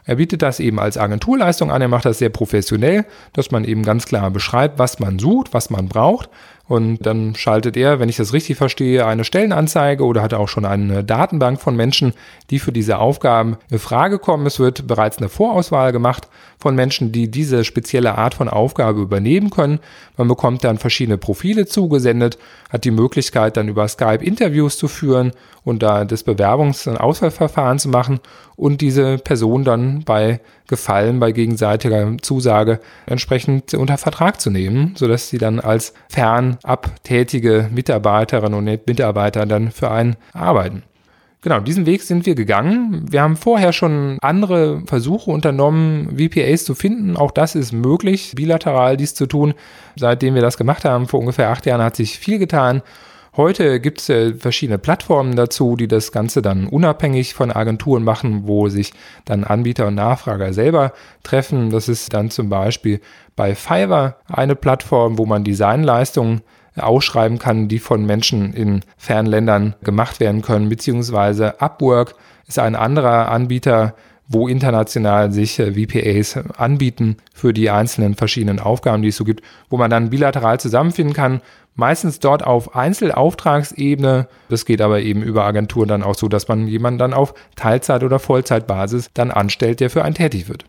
Er 0.05 0.15
bietet 0.15 0.43
das 0.43 0.59
eben 0.59 0.79
als 0.79 0.97
Agenturleistung 0.97 1.71
an, 1.71 1.81
er 1.81 1.87
macht 1.87 2.05
das 2.05 2.19
sehr 2.19 2.29
professionell, 2.29 3.05
dass 3.33 3.51
man 3.51 3.65
eben 3.65 3.81
ganz 3.81 4.05
klar 4.05 4.29
beschreibt, 4.29 4.77
was 4.77 4.99
man 4.99 5.17
sucht, 5.17 5.53
was 5.53 5.71
man 5.71 5.87
braucht, 5.89 6.29
Und 6.67 7.05
dann 7.05 7.35
schaltet 7.35 7.77
er, 7.77 7.99
wenn 7.99 8.09
ich 8.09 8.15
das 8.15 8.33
richtig 8.33 8.57
verstehe, 8.57 9.05
eine 9.05 9.23
Stellenanzeige 9.23 10.03
oder 10.03 10.23
hat 10.23 10.33
auch 10.33 10.47
schon 10.47 10.65
eine 10.65 11.03
Datenbank 11.03 11.61
von 11.61 11.75
Menschen, 11.75 12.13
die 12.49 12.57
für 12.57 12.71
diese 12.71 12.97
Aufgaben 12.97 13.57
in 13.69 13.77
Frage 13.77 14.17
kommen. 14.17 14.47
Es 14.47 14.59
wird 14.59 14.87
bereits 14.87 15.19
eine 15.19 15.29
Vorauswahl 15.29 15.91
gemacht 15.91 16.27
von 16.57 16.73
Menschen, 16.73 17.11
die 17.11 17.29
diese 17.29 17.63
spezielle 17.63 18.17
Art 18.17 18.33
von 18.33 18.49
Aufgabe 18.49 19.01
übernehmen 19.01 19.51
können. 19.51 19.79
Man 20.17 20.27
bekommt 20.27 20.63
dann 20.63 20.79
verschiedene 20.79 21.19
Profile 21.19 21.67
zugesendet, 21.67 22.39
hat 22.71 22.83
die 22.83 22.91
Möglichkeit 22.91 23.57
dann 23.57 23.67
über 23.67 23.87
Skype 23.87 24.23
Interviews 24.23 24.77
zu 24.79 24.87
führen 24.87 25.33
und 25.63 25.83
da 25.83 26.05
das 26.05 26.25
Bewerbungs- 26.25 26.89
und 26.89 26.97
Auswahlverfahren 26.97 27.77
zu 27.77 27.89
machen 27.89 28.19
und 28.55 28.81
diese 28.81 29.17
Person 29.17 29.63
dann 29.63 30.03
bei 30.03 30.39
Gefallen, 30.67 31.19
bei 31.19 31.31
gegenseitiger 31.31 32.17
Zusage 32.21 32.79
entsprechend 33.05 33.75
unter 33.75 33.99
Vertrag 33.99 34.41
zu 34.41 34.49
nehmen, 34.49 34.95
sodass 34.95 35.29
sie 35.29 35.37
dann 35.37 35.59
als 35.59 35.93
fernab 36.09 36.54
tätige 37.03 37.69
Mitarbeiterinnen 37.73 38.57
und 38.57 38.65
Mitarbeiter 38.65 39.45
dann 39.45 39.71
für 39.71 39.91
einen 39.91 40.15
arbeiten. 40.33 40.83
Genau, 41.45 41.59
diesen 41.59 41.85
Weg 41.85 42.01
sind 42.01 42.25
wir 42.25 42.33
gegangen. 42.33 43.05
Wir 43.11 43.21
haben 43.21 43.37
vorher 43.37 43.71
schon 43.71 44.17
andere 44.21 44.81
Versuche 44.87 45.29
unternommen, 45.29 46.17
VPAs 46.17 46.63
zu 46.63 46.73
finden. 46.73 47.15
Auch 47.15 47.29
das 47.29 47.53
ist 47.53 47.71
möglich, 47.71 48.33
bilateral 48.35 48.97
dies 48.97 49.13
zu 49.13 49.27
tun. 49.27 49.53
Seitdem 49.95 50.33
wir 50.33 50.41
das 50.41 50.57
gemacht 50.57 50.85
haben, 50.85 51.07
vor 51.07 51.19
ungefähr 51.19 51.51
acht 51.51 51.67
Jahren, 51.67 51.83
hat 51.83 51.95
sich 51.95 52.17
viel 52.17 52.39
getan. 52.39 52.81
Heute 53.37 53.81
gibt 53.81 53.99
es 53.99 54.07
äh, 54.07 54.33
verschiedene 54.33 54.77
Plattformen 54.77 55.35
dazu, 55.35 55.75
die 55.75 55.89
das 55.89 56.13
Ganze 56.13 56.41
dann 56.41 56.67
unabhängig 56.67 57.33
von 57.33 57.51
Agenturen 57.51 58.05
machen, 58.05 58.47
wo 58.47 58.69
sich 58.69 58.93
dann 59.25 59.43
Anbieter 59.43 59.87
und 59.87 59.95
Nachfrager 59.95 60.53
selber 60.53 60.93
treffen. 61.21 61.69
Das 61.69 61.89
ist 61.89 62.13
dann 62.13 62.29
zum 62.29 62.47
Beispiel 62.47 63.01
bei 63.35 63.53
Fiverr 63.53 64.15
eine 64.27 64.55
Plattform, 64.55 65.17
wo 65.17 65.25
man 65.25 65.43
Designleistungen 65.43 66.43
ausschreiben 66.77 67.37
kann, 67.37 67.67
die 67.67 67.79
von 67.79 68.05
Menschen 68.05 68.53
in 68.53 68.81
fernen 68.97 69.27
Ländern 69.27 69.75
gemacht 69.83 70.21
werden 70.21 70.41
können, 70.41 70.69
beziehungsweise 70.69 71.59
Upwork 71.59 72.15
ist 72.47 72.59
ein 72.59 72.75
anderer 72.75 73.29
Anbieter, 73.29 73.95
wo 74.27 74.47
international 74.47 75.31
sich 75.31 75.59
äh, 75.59 75.73
VPAs 75.73 76.39
anbieten 76.57 77.17
für 77.33 77.53
die 77.53 77.69
einzelnen 77.69 78.15
verschiedenen 78.15 78.59
Aufgaben, 78.59 79.01
die 79.03 79.09
es 79.09 79.17
so 79.17 79.23
gibt, 79.23 79.43
wo 79.69 79.77
man 79.77 79.91
dann 79.91 80.09
bilateral 80.09 80.59
zusammenfinden 80.59 81.13
kann, 81.13 81.41
meistens 81.75 82.19
dort 82.19 82.43
auf 82.43 82.75
Einzelauftragsebene. 82.75 84.27
Das 84.49 84.65
geht 84.65 84.81
aber 84.81 85.01
eben 85.01 85.21
über 85.21 85.43
Agenturen 85.45 85.87
dann 85.87 86.03
auch 86.03 86.15
so, 86.15 86.27
dass 86.27 86.47
man 86.47 86.67
jemanden 86.67 86.97
dann 86.97 87.13
auf 87.13 87.33
Teilzeit- 87.55 88.03
oder 88.03 88.19
Vollzeitbasis 88.19 89.09
dann 89.13 89.31
anstellt, 89.31 89.79
der 89.79 89.89
für 89.89 90.03
einen 90.03 90.15
tätig 90.15 90.49
wird. 90.49 90.65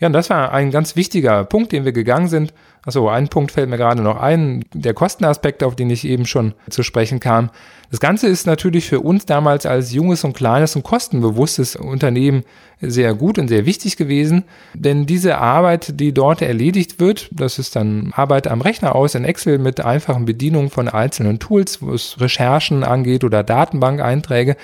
Ja, 0.00 0.08
und 0.08 0.12
das 0.14 0.30
war 0.30 0.52
ein 0.52 0.72
ganz 0.72 0.96
wichtiger 0.96 1.44
Punkt, 1.44 1.70
den 1.70 1.84
wir 1.84 1.92
gegangen 1.92 2.26
sind. 2.26 2.52
Achso, 2.84 3.08
ein 3.08 3.28
Punkt 3.28 3.52
fällt 3.52 3.70
mir 3.70 3.76
gerade 3.76 4.02
noch 4.02 4.20
ein, 4.20 4.64
der 4.72 4.92
Kostenaspekt, 4.92 5.62
auf 5.62 5.76
den 5.76 5.88
ich 5.88 6.04
eben 6.04 6.26
schon 6.26 6.54
zu 6.68 6.82
sprechen 6.82 7.20
kam. 7.20 7.50
Das 7.92 8.00
Ganze 8.00 8.26
ist 8.26 8.46
natürlich 8.46 8.88
für 8.88 9.00
uns 9.00 9.24
damals 9.24 9.66
als 9.66 9.92
junges 9.92 10.24
und 10.24 10.32
kleines 10.32 10.74
und 10.74 10.82
kostenbewusstes 10.82 11.76
Unternehmen 11.76 12.42
sehr 12.80 13.14
gut 13.14 13.38
und 13.38 13.46
sehr 13.46 13.66
wichtig 13.66 13.96
gewesen, 13.96 14.44
denn 14.74 15.06
diese 15.06 15.38
Arbeit, 15.38 16.00
die 16.00 16.12
dort 16.12 16.42
erledigt 16.42 16.98
wird, 16.98 17.28
das 17.30 17.60
ist 17.60 17.76
dann 17.76 18.12
Arbeit 18.16 18.48
am 18.48 18.60
Rechner 18.60 18.96
aus 18.96 19.14
in 19.14 19.24
Excel 19.24 19.58
mit 19.58 19.80
einfachen 19.80 20.24
Bedienungen 20.24 20.70
von 20.70 20.88
einzelnen 20.88 21.38
Tools, 21.38 21.82
wo 21.82 21.92
es 21.92 22.20
Recherchen 22.20 22.82
angeht 22.82 23.22
oder 23.22 23.44
Datenbank-Einträge, 23.44 24.56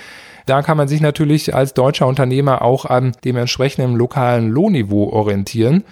da 0.47 0.63
kann 0.63 0.79
man 0.79 0.89
sich 0.89 1.03
natürlich 1.03 1.55
als 1.55 1.75
deutscher 1.75 2.07
Unternehmer 2.07 2.63
auch 2.63 2.87
an 2.87 3.13
dem 3.25 3.37
entsprechenden 3.37 3.95
lokalen 3.95 4.49
Lohnniveau 4.49 5.11
orientieren. 5.11 5.85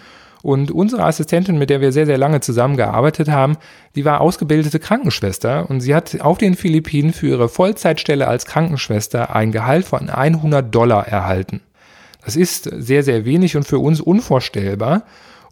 Und 0.43 0.71
unsere 0.71 1.05
Assistentin, 1.05 1.59
mit 1.59 1.71
der 1.71 1.81
wir 1.81 1.93
sehr, 1.93 2.07
sehr 2.07 2.19
lange 2.19 2.41
zusammengearbeitet 2.41 3.29
haben, 3.29 3.57
die 3.95 4.05
war 4.05 4.21
ausgebildete 4.21 4.79
Krankenschwester 4.79 5.69
und 5.69 5.81
sie 5.81 5.95
hat 5.95 6.21
auf 6.21 6.39
den 6.39 6.55
Philippinen 6.55 7.13
für 7.13 7.29
ihre 7.29 7.49
Vollzeitstelle 7.49 8.29
als 8.29 8.47
Krankenschwester 8.47 9.35
ein 9.35 9.53
Gehalt 9.53 9.87
von 9.87 10.09
100 10.09 10.75
Dollar 10.75 11.09
erhalten. 11.09 11.61
Das 12.25 12.37
ist 12.37 12.65
sehr, 12.65 13.03
sehr 13.03 13.25
wenig 13.25 13.57
und 13.57 13.67
für 13.67 13.79
uns 13.79 14.01
unvorstellbar. 14.01 15.05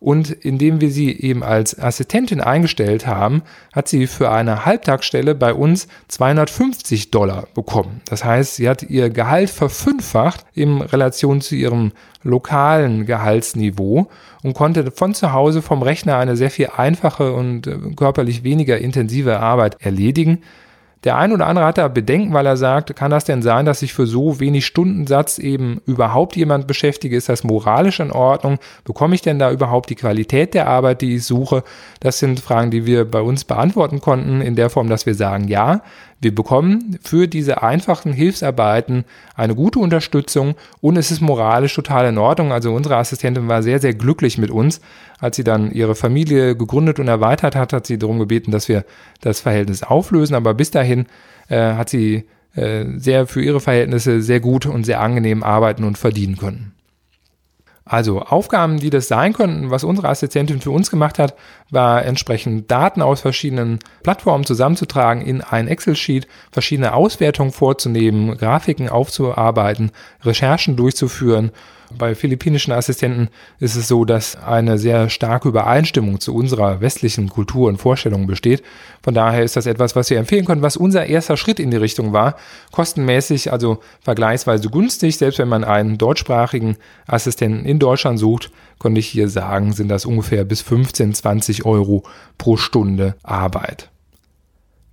Und 0.04 0.30
indem 0.30 0.82
wir 0.82 0.90
sie 0.90 1.18
eben 1.18 1.42
als 1.42 1.78
Assistentin 1.78 2.42
eingestellt 2.42 3.06
haben, 3.06 3.40
hat 3.72 3.88
sie 3.88 4.06
für 4.06 4.30
eine 4.30 4.66
Halbtagsstelle 4.66 5.34
bei 5.34 5.54
uns 5.54 5.88
250 6.08 7.10
Dollar 7.10 7.48
bekommen. 7.54 8.02
Das 8.04 8.22
heißt, 8.22 8.56
sie 8.56 8.68
hat 8.68 8.82
ihr 8.82 9.08
Gehalt 9.08 9.48
verfünffacht 9.48 10.44
in 10.52 10.82
Relation 10.82 11.40
zu 11.40 11.54
ihrem 11.54 11.92
lokalen 12.22 13.06
Gehaltsniveau 13.06 14.10
und 14.42 14.52
konnte 14.52 14.90
von 14.90 15.14
zu 15.14 15.32
Hause 15.32 15.62
vom 15.62 15.80
Rechner 15.80 16.18
eine 16.18 16.36
sehr 16.36 16.50
viel 16.50 16.68
einfache 16.76 17.32
und 17.32 17.66
äh, 17.66 17.78
körperlich 17.96 18.44
weniger 18.44 18.76
intensive 18.76 19.40
Arbeit 19.40 19.78
erledigen. 19.80 20.42
Der 21.04 21.16
ein 21.18 21.32
oder 21.32 21.46
andere 21.46 21.66
hat 21.66 21.76
da 21.76 21.88
Bedenken, 21.88 22.32
weil 22.32 22.46
er 22.46 22.56
sagt, 22.56 22.96
kann 22.96 23.10
das 23.10 23.24
denn 23.24 23.42
sein, 23.42 23.66
dass 23.66 23.82
ich 23.82 23.92
für 23.92 24.06
so 24.06 24.40
wenig 24.40 24.64
Stundensatz 24.64 25.38
eben 25.38 25.82
überhaupt 25.86 26.34
jemand 26.34 26.66
beschäftige? 26.66 27.16
Ist 27.16 27.28
das 27.28 27.44
moralisch 27.44 28.00
in 28.00 28.10
Ordnung? 28.10 28.58
Bekomme 28.84 29.14
ich 29.14 29.20
denn 29.20 29.38
da 29.38 29.50
überhaupt 29.50 29.90
die 29.90 29.96
Qualität 29.96 30.54
der 30.54 30.66
Arbeit, 30.66 31.02
die 31.02 31.16
ich 31.16 31.24
suche? 31.24 31.62
Das 32.00 32.18
sind 32.18 32.40
Fragen, 32.40 32.70
die 32.70 32.86
wir 32.86 33.04
bei 33.04 33.20
uns 33.20 33.44
beantworten 33.44 34.00
konnten, 34.00 34.40
in 34.40 34.56
der 34.56 34.70
Form, 34.70 34.88
dass 34.88 35.04
wir 35.04 35.14
sagen, 35.14 35.46
ja, 35.48 35.82
wir 36.20 36.34
bekommen 36.34 36.98
für 37.02 37.26
diese 37.28 37.62
einfachen 37.62 38.12
Hilfsarbeiten 38.12 39.04
eine 39.34 39.54
gute 39.54 39.78
Unterstützung 39.78 40.54
und 40.80 40.96
es 40.96 41.10
ist 41.10 41.20
moralisch 41.20 41.74
total 41.74 42.06
in 42.06 42.18
Ordnung. 42.18 42.52
Also 42.52 42.72
unsere 42.72 42.96
Assistentin 42.96 43.48
war 43.48 43.62
sehr, 43.62 43.78
sehr 43.78 43.94
glücklich 43.94 44.38
mit 44.38 44.50
uns. 44.50 44.80
Als 45.18 45.36
sie 45.36 45.44
dann 45.44 45.70
ihre 45.70 45.94
Familie 45.94 46.56
gegründet 46.56 46.98
und 46.98 47.08
erweitert 47.08 47.56
hat, 47.56 47.72
hat 47.72 47.86
sie 47.86 47.98
darum 47.98 48.18
gebeten, 48.18 48.50
dass 48.50 48.68
wir 48.68 48.84
das 49.20 49.40
Verhältnis 49.40 49.82
auflösen. 49.82 50.34
Aber 50.34 50.54
bis 50.54 50.70
dahin 50.70 51.06
äh, 51.48 51.74
hat 51.74 51.88
sie 51.88 52.24
äh, 52.54 52.84
sehr 52.96 53.26
für 53.26 53.42
ihre 53.42 53.60
Verhältnisse 53.60 54.22
sehr 54.22 54.40
gut 54.40 54.66
und 54.66 54.84
sehr 54.84 55.00
angenehm 55.00 55.42
arbeiten 55.42 55.84
und 55.84 55.98
verdienen 55.98 56.36
können. 56.36 56.73
Also 57.86 58.22
Aufgaben, 58.22 58.78
die 58.78 58.88
das 58.88 59.08
sein 59.08 59.34
könnten, 59.34 59.70
was 59.70 59.84
unsere 59.84 60.08
Assistentin 60.08 60.62
für 60.62 60.70
uns 60.70 60.90
gemacht 60.90 61.18
hat, 61.18 61.34
war 61.70 62.02
entsprechend 62.04 62.70
Daten 62.70 63.02
aus 63.02 63.20
verschiedenen 63.20 63.78
Plattformen 64.02 64.44
zusammenzutragen 64.44 65.20
in 65.20 65.42
ein 65.42 65.68
Excel-Sheet, 65.68 66.26
verschiedene 66.50 66.94
Auswertungen 66.94 67.52
vorzunehmen, 67.52 68.38
Grafiken 68.38 68.88
aufzuarbeiten, 68.88 69.90
Recherchen 70.22 70.76
durchzuführen 70.76 71.52
bei 71.96 72.14
philippinischen 72.14 72.72
Assistenten 72.72 73.28
ist 73.58 73.76
es 73.76 73.88
so, 73.88 74.04
dass 74.04 74.36
eine 74.36 74.78
sehr 74.78 75.08
starke 75.08 75.48
Übereinstimmung 75.48 76.20
zu 76.20 76.34
unserer 76.34 76.80
westlichen 76.80 77.28
Kultur 77.28 77.68
und 77.68 77.78
Vorstellung 77.78 78.26
besteht. 78.26 78.62
Von 79.02 79.14
daher 79.14 79.42
ist 79.42 79.56
das 79.56 79.66
etwas, 79.66 79.96
was 79.96 80.10
wir 80.10 80.18
empfehlen 80.18 80.44
können, 80.44 80.62
was 80.62 80.76
unser 80.76 81.06
erster 81.06 81.36
Schritt 81.36 81.60
in 81.60 81.70
die 81.70 81.76
Richtung 81.76 82.12
war. 82.12 82.36
Kostenmäßig 82.72 83.52
also 83.52 83.80
vergleichsweise 84.00 84.68
günstig. 84.70 85.18
Selbst 85.18 85.38
wenn 85.38 85.48
man 85.48 85.64
einen 85.64 85.98
deutschsprachigen 85.98 86.76
Assistenten 87.06 87.64
in 87.64 87.78
Deutschland 87.78 88.18
sucht, 88.18 88.50
konnte 88.78 89.00
ich 89.00 89.06
hier 89.06 89.28
sagen, 89.28 89.72
sind 89.72 89.88
das 89.88 90.04
ungefähr 90.04 90.44
bis 90.44 90.60
15, 90.62 91.14
20 91.14 91.64
Euro 91.64 92.04
pro 92.38 92.56
Stunde 92.56 93.16
Arbeit. 93.22 93.90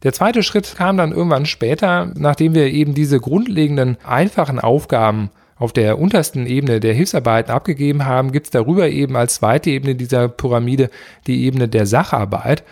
Der 0.03 0.13
zweite 0.13 0.41
Schritt 0.41 0.75
kam 0.77 0.97
dann 0.97 1.11
irgendwann 1.11 1.45
später, 1.45 2.11
nachdem 2.15 2.55
wir 2.55 2.67
eben 2.67 2.95
diese 2.95 3.19
grundlegenden, 3.19 3.97
einfachen 4.03 4.59
Aufgaben 4.59 5.29
auf 5.61 5.73
der 5.73 5.99
untersten 5.99 6.47
Ebene 6.47 6.79
der 6.79 6.95
Hilfsarbeiten 6.95 7.53
abgegeben 7.53 8.05
haben, 8.05 8.31
gibt 8.31 8.47
es 8.47 8.51
darüber 8.51 8.89
eben 8.89 9.15
als 9.15 9.35
zweite 9.35 9.69
Ebene 9.69 9.93
dieser 9.93 10.27
Pyramide 10.27 10.89
die 11.27 11.45
Ebene 11.45 11.67
der 11.67 11.85
Sacharbeit. 11.85 12.63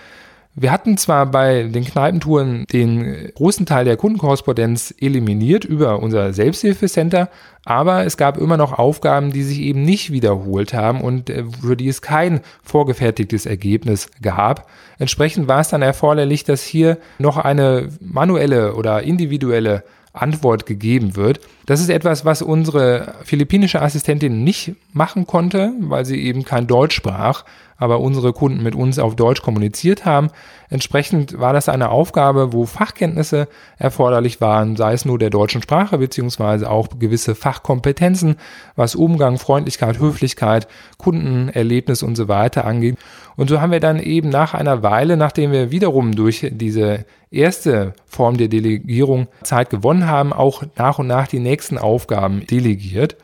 Wir 0.56 0.72
hatten 0.72 0.98
zwar 0.98 1.28
bei 1.28 1.64
den 1.64 1.86
Kneipentouren 1.86 2.66
den 2.74 3.32
großen 3.36 3.68
Teil 3.68 3.86
der 3.86 3.96
Kundenkorrespondenz 3.96 4.94
eliminiert 5.00 5.64
über 5.64 6.02
unser 6.02 6.34
Selbsthilfecenter, 6.34 7.30
aber 7.64 8.06
es 8.06 8.18
gab 8.18 8.40
immer 8.40 8.58
noch 8.58 8.74
Aufgaben, 8.74 9.32
die 9.32 9.44
sich 9.44 9.60
eben 9.60 9.84
nicht 9.84 10.12
wiederholt 10.12 10.74
haben 10.74 11.02
und 11.02 11.30
äh, 11.30 11.44
für 11.62 11.78
die 11.78 11.88
es 11.88 12.02
kein 12.02 12.42
vorgefertigtes 12.64 13.46
Ergebnis 13.46 14.10
gab. 14.24 14.68
Entsprechend 14.98 15.48
war 15.48 15.62
es 15.62 15.70
dann 15.70 15.84
erforderlich, 15.84 16.44
dass 16.44 16.64
hier 16.64 16.98
noch 17.20 17.38
eine 17.38 17.90
manuelle 18.02 18.74
oder 18.74 19.04
individuelle 19.04 19.84
Antwort 20.12 20.66
gegeben 20.66 21.16
wird. 21.16 21.40
Das 21.70 21.82
ist 21.82 21.90
etwas, 21.90 22.26
was 22.26 22.42
unsere 22.42 23.14
philippinische 23.24 23.80
Assistentin 23.80 24.44
nicht 24.44 24.74
machen 24.92 25.28
konnte, 25.28 25.72
weil 25.82 26.04
sie 26.04 26.20
eben 26.20 26.44
kein 26.44 26.66
Deutsch 26.66 26.96
sprach, 26.96 27.46
aber 27.78 28.00
unsere 28.00 28.34
Kunden 28.34 28.64
mit 28.64 28.74
uns 28.74 28.98
auf 28.98 29.16
Deutsch 29.16 29.44
kommuniziert 29.44 30.04
haben. 30.04 30.32
Entsprechend 30.70 31.40
war 31.40 31.54
das 31.54 31.70
eine 31.70 31.90
Aufgabe, 31.90 32.54
wo 32.54 32.66
Fachkenntnisse 32.66 33.48
erforderlich 33.78 34.42
waren, 34.42 34.78
sei 34.78 34.94
es 34.94 35.06
nur 35.06 35.20
der 35.20 35.30
deutschen 35.30 35.62
Sprache 35.62 36.00
beziehungsweise 36.00 36.68
auch 36.68 36.88
gewisse 36.98 37.36
Fachkompetenzen, 37.36 38.38
was 38.76 38.96
Umgang, 38.96 39.38
Freundlichkeit, 39.38 40.00
Höflichkeit, 40.00 40.68
Kundenerlebnis 40.98 42.02
und 42.02 42.16
so 42.16 42.28
weiter 42.28 42.66
angeht. 42.66 42.98
Und 43.36 43.48
so 43.48 43.62
haben 43.62 43.72
wir 43.72 43.80
dann 43.80 44.00
eben 44.00 44.30
nach 44.30 44.56
einer 44.56 44.82
Weile, 44.82 45.18
nachdem 45.18 45.52
wir 45.52 45.70
wiederum 45.70 46.16
durch 46.16 46.48
diese 46.52 47.06
erste 47.32 47.94
Form 48.06 48.38
der 48.38 48.48
Delegierung 48.48 49.28
Zeit 49.44 49.70
gewonnen 49.70 50.08
haben, 50.08 50.34
auch 50.34 50.64
nach 50.76 51.00
und 51.00 51.08
nach 51.08 51.28
die 51.28 51.40
nächsten 51.60 51.78
Aufgaben 51.78 52.48
delegiert. 52.48 53.18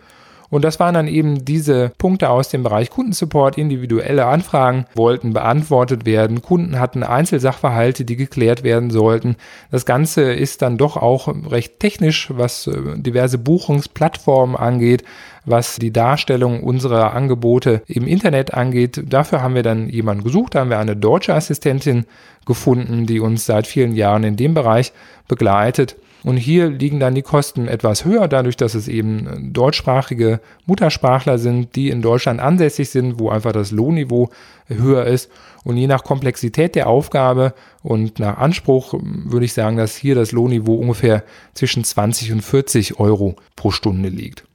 Und 0.49 0.63
das 0.63 0.79
waren 0.79 0.93
dann 0.93 1.07
eben 1.07 1.43
diese 1.43 1.91
Punkte 1.97 2.29
aus 2.29 2.49
dem 2.49 2.63
Bereich 2.63 2.89
Kundensupport. 2.89 3.57
Individuelle 3.57 4.25
Anfragen 4.25 4.85
wollten 4.93 5.33
beantwortet 5.33 6.05
werden. 6.05 6.41
Kunden 6.41 6.79
hatten 6.79 7.01
Einzelsachverhalte, 7.01 8.05
die 8.05 8.15
geklärt 8.15 8.63
werden 8.63 8.91
sollten. 8.91 9.37
Das 9.71 9.85
Ganze 9.85 10.33
ist 10.33 10.61
dann 10.61 10.77
doch 10.77 10.97
auch 10.97 11.33
recht 11.49 11.79
technisch, 11.79 12.29
was 12.29 12.67
äh, 12.67 12.73
diverse 12.97 13.37
Buchungsplattformen 13.37 14.55
angeht 14.55 15.03
was 15.45 15.75
die 15.75 15.93
Darstellung 15.93 16.63
unserer 16.63 17.13
Angebote 17.13 17.83
im 17.87 18.07
Internet 18.07 18.53
angeht. 18.53 19.03
Dafür 19.05 19.41
haben 19.41 19.55
wir 19.55 19.63
dann 19.63 19.89
jemanden 19.89 20.23
gesucht, 20.23 20.55
da 20.55 20.61
haben 20.61 20.69
wir 20.69 20.79
eine 20.79 20.95
deutsche 20.95 21.33
Assistentin 21.33 22.05
gefunden, 22.45 23.05
die 23.05 23.19
uns 23.19 23.45
seit 23.45 23.67
vielen 23.67 23.93
Jahren 23.93 24.23
in 24.23 24.35
dem 24.35 24.53
Bereich 24.53 24.91
begleitet. 25.27 25.95
Und 26.25 26.37
hier 26.37 26.71
liegen 26.71 26.99
dann 26.99 27.13
die 27.13 27.21
Kosten 27.21 27.67
etwas 27.67 28.03
höher, 28.03 28.27
dadurch, 28.27 28.57
dass 28.57 28.73
es 28.73 28.87
eben 28.87 29.53
deutschsprachige 29.53 30.39
Muttersprachler 30.65 31.37
sind, 31.37 31.75
die 31.75 31.91
in 31.91 32.01
Deutschland 32.01 32.39
ansässig 32.39 32.89
sind, 32.89 33.19
wo 33.19 33.29
einfach 33.29 33.51
das 33.51 33.69
Lohnniveau 33.69 34.31
höher 34.65 35.05
ist. 35.05 35.29
Und 35.63 35.77
je 35.77 35.85
nach 35.85 36.03
Komplexität 36.03 36.73
der 36.73 36.87
Aufgabe 36.87 37.53
und 37.83 38.17
nach 38.17 38.39
Anspruch 38.39 38.95
würde 39.03 39.45
ich 39.45 39.53
sagen, 39.53 39.77
dass 39.77 39.95
hier 39.95 40.15
das 40.15 40.31
Lohnniveau 40.31 40.73
ungefähr 40.73 41.23
zwischen 41.53 41.83
20 41.83 42.31
und 42.31 42.41
40 42.41 42.99
Euro 42.99 43.35
pro 43.55 43.69
Stunde 43.69 44.09
liegt. 44.09 44.45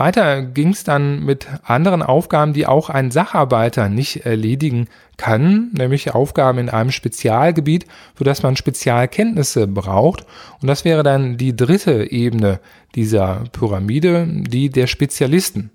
Weiter 0.00 0.40
ging 0.40 0.70
es 0.70 0.82
dann 0.82 1.24
mit 1.26 1.46
anderen 1.62 2.02
Aufgaben, 2.02 2.54
die 2.54 2.66
auch 2.66 2.88
ein 2.88 3.10
Sacharbeiter 3.10 3.90
nicht 3.90 4.24
erledigen 4.24 4.88
kann, 5.18 5.70
nämlich 5.72 6.14
Aufgaben 6.14 6.58
in 6.58 6.70
einem 6.70 6.90
Spezialgebiet, 6.90 7.84
das 8.18 8.42
man 8.42 8.56
Spezialkenntnisse 8.56 9.66
braucht. 9.66 10.24
Und 10.62 10.68
das 10.68 10.86
wäre 10.86 11.02
dann 11.02 11.36
die 11.36 11.54
dritte 11.54 12.10
Ebene 12.10 12.60
dieser 12.94 13.44
Pyramide, 13.52 14.26
die 14.26 14.70
der 14.70 14.86
Spezialisten. 14.86 15.70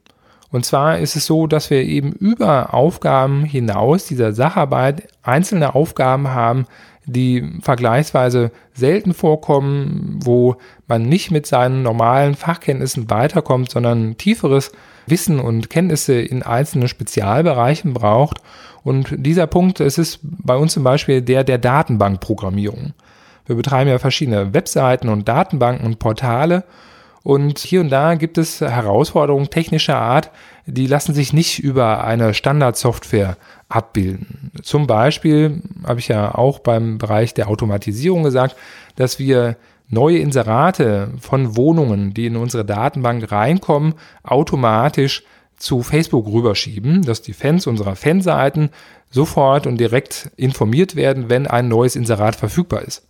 Und 0.49 0.65
zwar 0.65 0.97
ist 0.97 1.15
es 1.15 1.27
so, 1.27 1.45
dass 1.45 1.69
wir 1.69 1.83
eben 1.83 2.11
über 2.11 2.73
Aufgaben 2.73 3.43
hinaus 3.43 4.05
dieser 4.05 4.33
Sacharbeit 4.33 5.07
einzelne 5.21 5.75
Aufgaben 5.75 6.29
haben, 6.29 6.65
die 7.05 7.59
vergleichsweise 7.61 8.51
selten 8.73 9.13
vorkommen, 9.13 10.19
wo 10.23 10.55
man 10.87 11.03
nicht 11.03 11.31
mit 11.31 11.45
seinen 11.45 11.83
normalen 11.83 12.35
Fachkenntnissen 12.35 13.09
weiterkommt, 13.09 13.71
sondern 13.71 14.17
tieferes 14.17 14.71
Wissen 15.07 15.39
und 15.39 15.69
Kenntnisse 15.69 16.19
in 16.19 16.43
einzelnen 16.43 16.87
Spezialbereichen 16.87 17.93
braucht. 17.93 18.37
Und 18.83 19.13
dieser 19.17 19.47
Punkt, 19.47 19.79
es 19.79 19.97
ist 19.97 20.19
bei 20.21 20.55
uns 20.55 20.73
zum 20.73 20.83
Beispiel 20.83 21.21
der 21.21 21.43
der 21.43 21.57
Datenbankprogrammierung. 21.57 22.93
Wir 23.45 23.55
betreiben 23.55 23.89
ja 23.89 23.99
verschiedene 23.99 24.53
Webseiten 24.53 25.09
und 25.09 25.27
Datenbanken 25.27 25.85
und 25.85 25.99
Portale 25.99 26.63
und 27.25 27.57
hier 27.57 27.81
und 27.81 27.89
da 27.89 28.13
gibt 28.13 28.37
es 28.37 28.61
Herausforderungen 28.61 29.49
technischer 29.49 29.97
Art, 29.97 30.29
die 30.67 30.85
lassen 30.85 31.15
sich 31.15 31.33
nicht 31.33 31.57
über 31.57 32.03
eine 32.03 32.35
Standardsoftware 32.35 33.37
abbilden. 33.67 34.51
Zum 34.61 34.85
Beispiel 34.85 35.63
habe 35.87 35.99
ich 35.99 36.07
ja 36.07 36.35
auch 36.35 36.59
beim 36.59 36.99
Bereich 36.99 37.33
der 37.33 37.49
Automatisierung 37.49 38.21
gesagt, 38.21 38.55
dass 38.95 39.17
wir 39.17 39.57
neue 39.89 40.19
Inserate 40.19 41.13
von 41.19 41.57
Wohnungen, 41.57 42.13
die 42.13 42.27
in 42.27 42.35
unsere 42.35 42.63
Datenbank 42.63 43.31
reinkommen, 43.31 43.95
automatisch 44.21 45.23
zu 45.57 45.81
Facebook 45.81 46.27
rüberschieben, 46.27 47.01
dass 47.01 47.23
die 47.23 47.33
Fans 47.33 47.65
unserer 47.65 47.95
Fanseiten 47.95 48.69
sofort 49.09 49.65
und 49.65 49.79
direkt 49.79 50.29
informiert 50.37 50.95
werden, 50.95 51.27
wenn 51.31 51.47
ein 51.47 51.69
neues 51.69 51.95
Inserat 51.95 52.35
verfügbar 52.35 52.83
ist. 52.83 53.07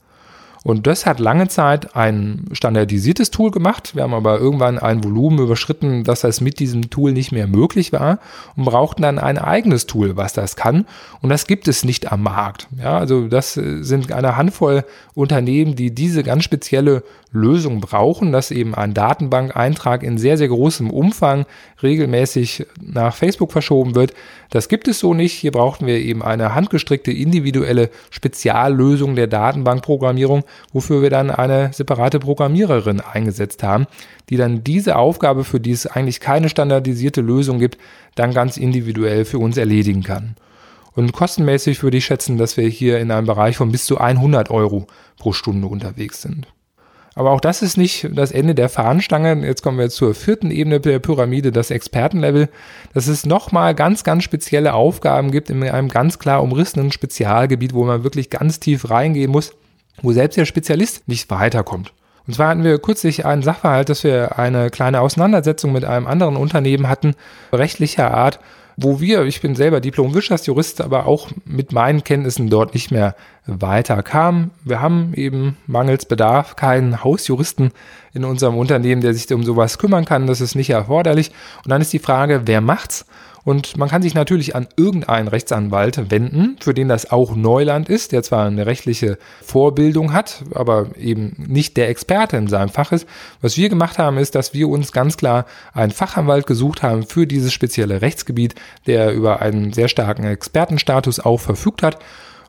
Und 0.66 0.88
das 0.88 1.06
hat 1.06 1.20
lange 1.20 1.48
Zeit 1.48 1.96
ein 1.96 2.46
standardisiertes 2.52 3.30
Tool 3.30 3.52
gemacht. 3.52 3.96
Wir 3.96 4.02
haben 4.02 4.16
aber 4.16 4.40
irgendwann 4.40 4.80
ein 4.80 5.04
Volumen 5.04 5.38
überschritten, 5.38 6.04
dass 6.04 6.22
das 6.22 6.42
mit 6.42 6.58
diesem 6.58 6.90
Tool 6.90 7.12
nicht 7.12 7.32
mehr 7.32 7.46
möglich 7.46 7.94
war 7.94 8.18
und 8.56 8.66
brauchten 8.66 9.04
dann 9.04 9.20
ein 9.20 9.38
eigenes 9.38 9.86
Tool, 9.86 10.18
was 10.18 10.34
das 10.34 10.56
kann. 10.56 10.88
Und 11.22 11.30
das 11.30 11.46
gibt 11.46 11.68
es 11.68 11.86
nicht 11.86 12.12
am 12.12 12.24
Markt. 12.24 12.68
Ja, 12.80 12.98
also 12.98 13.28
das 13.28 13.54
sind 13.54 14.12
eine 14.12 14.38
Handvoll 14.38 14.86
Unternehmen, 15.14 15.76
die 15.76 15.94
diese 15.94 16.24
ganz 16.24 16.44
spezielle 16.44 17.04
Lösung 17.32 17.82
brauchen, 17.82 18.32
dass 18.32 18.50
eben 18.50 18.74
ein 18.74 18.94
Datenbankeintrag 18.94 20.02
in 20.02 20.18
sehr, 20.18 20.38
sehr 20.38 20.48
großem 20.48 20.90
Umfang 20.90 21.46
regelmäßig 21.84 22.66
nach 22.82 23.16
Facebook 23.16 23.52
verschoben 23.52 23.94
wird. 23.94 24.14
Das 24.50 24.70
gibt 24.70 24.88
es 24.88 25.00
so 25.00 25.14
nicht. 25.14 25.34
Hier 25.34 25.52
brauchten 25.52 25.86
wir 25.86 25.98
eben 25.98 26.24
eine 26.24 26.56
handgestrickte, 26.56 27.12
individuelle 27.12 27.90
Speziallösung 28.10 29.16
der 29.16 29.28
Datenbankprogrammierung, 29.28 30.44
wofür 30.74 31.02
wir 31.02 31.10
dann 31.10 31.32
eine 31.32 31.72
separate 31.74 32.20
Programmiererin 32.20 33.02
eingesetzt 33.02 33.64
haben, 33.64 33.88
die 34.30 34.38
dann 34.38 34.64
diese 34.64 34.96
Aufgabe, 34.98 35.44
für 35.44 35.60
die 35.60 35.72
es 35.72 35.88
eigentlich 35.88 36.20
keine 36.20 36.50
standardisierte 36.50 37.22
Lösung 37.22 37.60
gibt, 37.60 37.78
dann 38.16 38.34
ganz 38.34 38.58
individuell 38.58 39.26
für 39.26 39.40
uns 39.40 39.58
erledigen 39.58 40.04
kann. 40.04 40.36
Und 40.96 41.12
kostenmäßig 41.12 41.84
würde 41.84 41.98
ich 41.98 42.06
schätzen, 42.06 42.38
dass 42.38 42.56
wir 42.58 42.68
hier 42.68 43.00
in 43.00 43.12
einem 43.12 43.28
Bereich 43.28 43.58
von 43.58 43.72
bis 43.72 43.86
zu 43.86 43.98
100 43.98 44.50
Euro 44.50 44.88
pro 45.18 45.34
Stunde 45.34 45.68
unterwegs 45.68 46.22
sind. 46.22 46.48
Aber 47.18 47.32
auch 47.32 47.40
das 47.40 47.62
ist 47.62 47.78
nicht 47.78 48.10
das 48.14 48.32
Ende 48.32 48.56
der 48.56 48.68
Fahnenstange. 48.68 49.46
Jetzt 49.46 49.64
kommen 49.64 49.78
wir 49.78 49.90
zur 49.90 50.14
vierten 50.14 50.52
Ebene 50.52 50.82
der 50.82 51.00
Pyramide, 51.00 51.54
das 51.54 51.72
Expertenlevel. 51.72 52.50
Dass 52.94 53.08
es 53.08 53.26
nochmal 53.26 53.74
ganz, 53.74 54.04
ganz 54.04 54.24
spezielle 54.24 54.74
Aufgaben 54.74 55.32
gibt 55.32 55.50
in 55.50 55.64
einem 55.64 55.88
ganz 55.88 56.20
klar 56.20 56.44
umrissenen 56.44 56.92
Spezialgebiet, 56.92 57.74
wo 57.74 57.86
man 57.86 58.04
wirklich 58.04 58.30
ganz 58.30 58.60
tief 58.60 58.90
reingehen 58.90 59.32
muss, 59.32 59.54
wo 60.02 60.12
selbst 60.14 60.38
der 60.38 60.46
Spezialist 60.46 61.08
nicht 61.08 61.30
weiterkommt. 61.30 61.94
Und 62.28 62.34
zwar 62.34 62.50
hatten 62.50 62.64
wir 62.64 62.80
kürzlich 62.80 63.26
einen 63.26 63.44
Sachverhalt, 63.44 63.90
dass 63.90 64.04
wir 64.04 64.40
eine 64.40 64.70
kleine 64.70 65.02
Auseinandersetzung 65.02 65.72
mit 65.72 65.86
einem 65.86 66.08
anderen 66.08 66.38
Unternehmen 66.38 66.90
hatten, 66.90 67.16
rechtlicher 67.54 68.12
Art, 68.12 68.40
wo 68.78 69.00
wir, 69.00 69.24
ich 69.24 69.42
bin 69.42 69.56
selber 69.56 69.80
Diplom-Wirtschaftsjurist, 69.80 70.82
aber 70.82 71.06
auch 71.06 71.30
mit 71.46 71.72
meinen 71.72 72.04
Kenntnissen 72.04 72.50
dort 72.50 72.74
nicht 72.74 72.92
mehr 72.92 73.16
weiter 73.46 74.04
kamen. 74.04 74.52
Wir 74.64 74.82
haben 74.82 75.14
eben 75.16 75.58
mangels 75.66 76.06
Bedarf 76.06 76.56
keinen 76.56 77.04
Hausjuristen 77.04 77.72
in 78.14 78.26
unserem 78.26 78.58
Unternehmen, 78.58 79.02
der 79.02 79.14
sich 79.14 79.32
um 79.32 79.44
sowas 79.44 79.78
kümmern 79.78 80.04
kann. 80.04 80.28
Das 80.28 80.42
ist 80.42 80.56
nicht 80.56 80.72
erforderlich. 80.72 81.32
Und 81.64 81.70
dann 81.70 81.82
ist 81.82 81.94
die 81.94 82.00
Frage, 82.00 82.42
wer 82.46 82.60
macht's? 82.60 83.06
Und 83.46 83.78
man 83.78 83.90
kann 83.90 84.02
sich 84.02 84.16
natürlich 84.16 84.56
an 84.56 84.68
irgendeinen 84.76 85.28
Rechtsanwalt 85.28 86.10
wenden, 86.10 86.58
für 86.60 86.74
den 86.74 86.90
das 86.90 87.12
auch 87.12 87.36
Neuland 87.36 87.90
ist, 87.90 88.12
der 88.12 88.24
zwar 88.24 88.48
eine 88.48 88.66
rechtliche 88.66 89.20
Vorbildung 89.44 90.14
hat, 90.14 90.44
aber 90.56 90.88
eben 90.98 91.36
nicht 91.48 91.78
der 91.78 91.90
Experte 91.90 92.38
in 92.38 92.48
seinem 92.48 92.70
Fach 92.70 92.92
ist. 92.92 93.08
Was 93.42 93.56
wir 93.56 93.70
gemacht 93.70 94.00
haben, 94.00 94.18
ist, 94.18 94.34
dass 94.34 94.56
wir 94.56 94.68
uns 94.68 94.92
ganz 94.92 95.16
klar 95.16 95.46
einen 95.74 95.92
Fachanwalt 95.92 96.48
gesucht 96.48 96.82
haben 96.82 97.06
für 97.06 97.28
dieses 97.28 97.54
spezielle 97.54 98.02
Rechtsgebiet, 98.02 98.56
der 98.88 99.14
über 99.14 99.44
einen 99.44 99.74
sehr 99.74 99.90
starken 99.90 100.24
Expertenstatus 100.24 101.20
auch 101.20 101.40
verfügt 101.40 101.84
hat. 101.84 102.00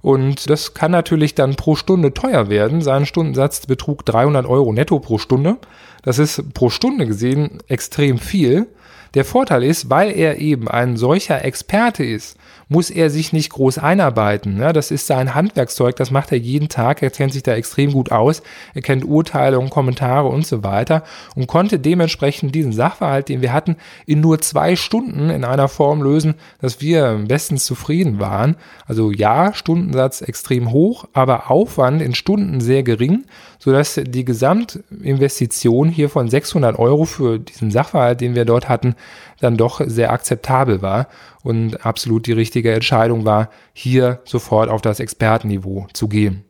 Und 0.01 0.49
das 0.49 0.73
kann 0.73 0.93
natürlich 0.93 1.35
dann 1.35 1.57
pro 1.57 1.77
Stunde 1.77 2.15
teuer 2.15 2.49
werden. 2.49 2.81
Sein 2.81 3.05
Stundensatz 3.05 3.67
betrug 3.67 4.07
300 4.07 4.47
Euro 4.47 4.73
netto 4.73 4.99
pro 4.99 5.19
Stunde. 5.19 5.59
Das 6.03 6.19
ist 6.19 6.55
pro 6.55 6.71
Stunde 6.71 7.07
gesehen 7.07 7.59
extrem 7.69 8.19
viel. 8.19 8.69
Der 9.15 9.25
Vorteil 9.25 9.63
ist, 9.63 9.91
weil 9.91 10.11
er 10.11 10.39
eben 10.39 10.69
ein 10.69 10.97
solcher 10.97 11.45
Experte 11.45 12.05
ist, 12.05 12.37
muss 12.69 12.91
er 12.91 13.11
sich 13.11 13.33
nicht 13.33 13.51
groß 13.51 13.79
einarbeiten. 13.79 14.59
Ja, 14.59 14.73
das 14.73 14.91
ist 14.91 15.07
sein 15.07 15.35
Handwerkszeug, 15.35 15.95
das 15.97 16.11
macht 16.11 16.33
er 16.33 16.39
jeden 16.39 16.69
Tag, 16.69 17.03
er 17.03 17.11
kennt 17.11 17.33
sich 17.33 17.45
da 17.45 17.55
extrem 17.55 17.93
gut 17.93 18.11
aus, 18.11 18.43
er 18.75 18.83
kennt 18.83 19.05
Urteile 19.05 19.61
und 19.61 19.71
Kommentare 19.71 20.29
und 20.29 20.47
so 20.47 20.65
weiter 20.65 21.05
und 21.37 21.47
konnte 21.47 21.79
dementsprechend 21.79 22.55
diesen 22.55 22.73
Sachverhalt, 22.73 23.29
den 23.29 23.41
wir 23.41 23.53
hatten, 23.53 23.77
in 24.05 24.21
nur 24.21 24.41
zwei 24.41 24.75
Stunden 24.75 25.31
in 25.31 25.45
einer 25.45 25.69
Form 25.69 26.03
lösen, 26.03 26.35
dass 26.61 26.81
wir 26.81 27.25
bestens 27.29 27.65
zufrieden 27.65 28.19
waren. 28.19 28.57
Also 28.87 29.13
ja, 29.13 29.55
Stundensatz 29.55 30.21
extrem 30.21 30.73
hoch, 30.73 31.07
aber 31.13 31.51
Aufwand 31.51 32.03
in 32.03 32.15
Stunden 32.15 32.61
sehr 32.61 32.83
gering, 32.83 33.25
sodass 33.59 34.01
die 34.03 34.25
Gesamtinvestition 34.25 35.89
hier 35.89 36.09
von 36.09 36.29
600 36.29 36.79
Euro 36.79 37.05
für 37.05 37.39
diesen 37.39 37.71
Sachverhalt, 37.71 38.21
den 38.21 38.35
wir 38.35 38.45
dort 38.45 38.69
hatten, 38.69 38.97
dann 39.41 39.57
doch 39.57 39.81
sehr 39.85 40.13
akzeptabel 40.13 40.83
war 40.83 41.09
und 41.43 41.85
absolut 41.85 42.27
die 42.27 42.33
richtige 42.33 42.56
Entscheidung 42.65 43.25
war, 43.25 43.51
hier 43.73 44.21
sofort 44.25 44.71
auf 44.71 44.83
das 44.83 45.01
Expertenniveau 45.01 45.87
zu 45.93 46.09
gehen. 46.09 46.45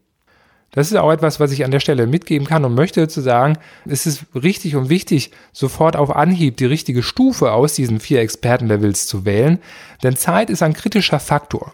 Das 0.76 0.90
ist 0.90 0.96
auch 0.98 1.10
etwas, 1.10 1.40
was 1.40 1.52
ich 1.52 1.64
an 1.64 1.70
der 1.70 1.80
Stelle 1.80 2.06
mitgeben 2.06 2.46
kann 2.46 2.64
und 2.64 2.74
möchte 2.74 3.08
zu 3.08 3.22
sagen, 3.22 3.56
es 3.86 4.04
ist 4.04 4.26
richtig 4.34 4.76
und 4.76 4.90
wichtig, 4.90 5.30
sofort 5.52 5.96
auf 5.96 6.14
Anhieb 6.14 6.58
die 6.58 6.66
richtige 6.66 7.02
Stufe 7.02 7.52
aus 7.52 7.72
diesen 7.72 7.98
vier 7.98 8.20
Expertenlevels 8.20 9.06
zu 9.06 9.24
wählen, 9.24 9.58
denn 10.02 10.16
Zeit 10.16 10.50
ist 10.50 10.62
ein 10.62 10.74
kritischer 10.74 11.18
Faktor. 11.18 11.72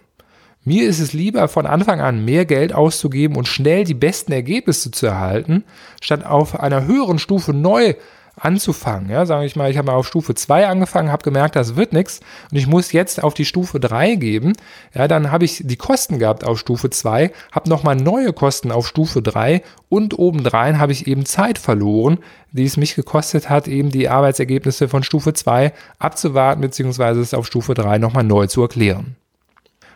Mir 0.64 0.88
ist 0.88 1.00
es 1.00 1.12
lieber, 1.12 1.48
von 1.48 1.66
Anfang 1.66 2.00
an 2.00 2.24
mehr 2.24 2.44
Geld 2.44 2.72
auszugeben 2.72 3.36
und 3.36 3.48
schnell 3.48 3.82
die 3.82 3.94
besten 3.94 4.30
Ergebnisse 4.30 4.92
zu 4.92 5.06
erhalten, 5.06 5.64
statt 6.00 6.24
auf 6.24 6.60
einer 6.60 6.86
höheren 6.86 7.18
Stufe 7.18 7.52
neu 7.52 7.94
anzufangen. 8.36 9.10
Ja, 9.10 9.26
sage 9.26 9.46
ich 9.46 9.56
mal, 9.56 9.70
ich 9.70 9.78
habe 9.78 9.86
mal 9.86 9.96
auf 9.96 10.06
Stufe 10.06 10.34
2 10.34 10.66
angefangen, 10.66 11.12
habe 11.12 11.22
gemerkt, 11.22 11.56
das 11.56 11.76
wird 11.76 11.92
nichts 11.92 12.20
und 12.50 12.56
ich 12.56 12.66
muss 12.66 12.92
jetzt 12.92 13.22
auf 13.22 13.34
die 13.34 13.44
Stufe 13.44 13.80
3 13.80 14.14
geben. 14.16 14.54
Ja, 14.94 15.08
dann 15.08 15.30
habe 15.30 15.44
ich 15.44 15.62
die 15.64 15.76
Kosten 15.76 16.18
gehabt 16.18 16.44
auf 16.44 16.58
Stufe 16.58 16.90
2, 16.90 17.30
habe 17.52 17.68
nochmal 17.68 17.96
neue 17.96 18.32
Kosten 18.32 18.72
auf 18.72 18.86
Stufe 18.86 19.22
3 19.22 19.62
und 19.88 20.18
obendrein 20.18 20.78
habe 20.78 20.92
ich 20.92 21.06
eben 21.06 21.26
Zeit 21.26 21.58
verloren, 21.58 22.18
die 22.50 22.64
es 22.64 22.76
mich 22.76 22.94
gekostet 22.94 23.48
hat, 23.50 23.68
eben 23.68 23.90
die 23.90 24.08
Arbeitsergebnisse 24.08 24.88
von 24.88 25.02
Stufe 25.02 25.34
2 25.34 25.72
abzuwarten, 25.98 26.60
beziehungsweise 26.60 27.20
es 27.20 27.34
auf 27.34 27.46
Stufe 27.46 27.74
3 27.74 27.98
nochmal 27.98 28.24
neu 28.24 28.46
zu 28.46 28.62
erklären. 28.62 29.16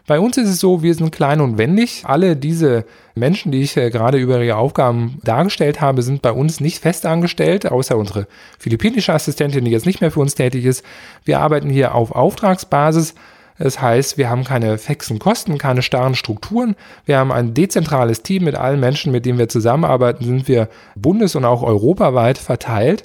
Bei 0.06 0.20
uns 0.20 0.36
ist 0.36 0.48
es 0.48 0.60
so, 0.60 0.82
wir 0.82 0.94
sind 0.94 1.10
klein 1.10 1.40
und 1.40 1.58
wendig. 1.58 2.04
Alle 2.04 2.36
diese 2.36 2.84
Menschen, 3.16 3.50
die 3.50 3.62
ich 3.62 3.76
äh, 3.76 3.90
gerade 3.90 4.18
über 4.18 4.40
ihre 4.40 4.56
Aufgaben 4.56 5.18
dargestellt 5.24 5.80
habe, 5.80 6.02
sind 6.02 6.22
bei 6.22 6.30
uns 6.30 6.60
nicht 6.60 6.78
fest 6.78 7.06
angestellt, 7.06 7.70
außer 7.70 7.96
unsere 7.96 8.28
philippinische 8.58 9.12
Assistentin, 9.12 9.64
die 9.64 9.72
jetzt 9.72 9.86
nicht 9.86 10.00
mehr 10.00 10.12
für 10.12 10.20
uns 10.20 10.36
tätig 10.36 10.64
ist. 10.64 10.84
Wir 11.24 11.40
arbeiten 11.40 11.68
hier 11.68 11.94
auf 11.94 12.12
Auftragsbasis. 12.12 13.14
Das 13.58 13.80
heißt, 13.80 14.18
wir 14.18 14.28
haben 14.28 14.44
keine 14.44 14.78
fixen 14.78 15.18
Kosten, 15.18 15.58
keine 15.58 15.82
starren 15.82 16.14
Strukturen. 16.14 16.76
Wir 17.04 17.18
haben 17.18 17.32
ein 17.32 17.54
dezentrales 17.54 18.22
Team 18.22 18.44
mit 18.44 18.54
allen 18.54 18.78
Menschen, 18.78 19.12
mit 19.12 19.24
denen 19.24 19.38
wir 19.38 19.48
zusammenarbeiten, 19.48 20.24
sind 20.24 20.46
wir 20.46 20.68
bundes- 20.94 21.34
und 21.34 21.44
auch 21.44 21.62
europaweit 21.62 22.38
verteilt. 22.38 23.04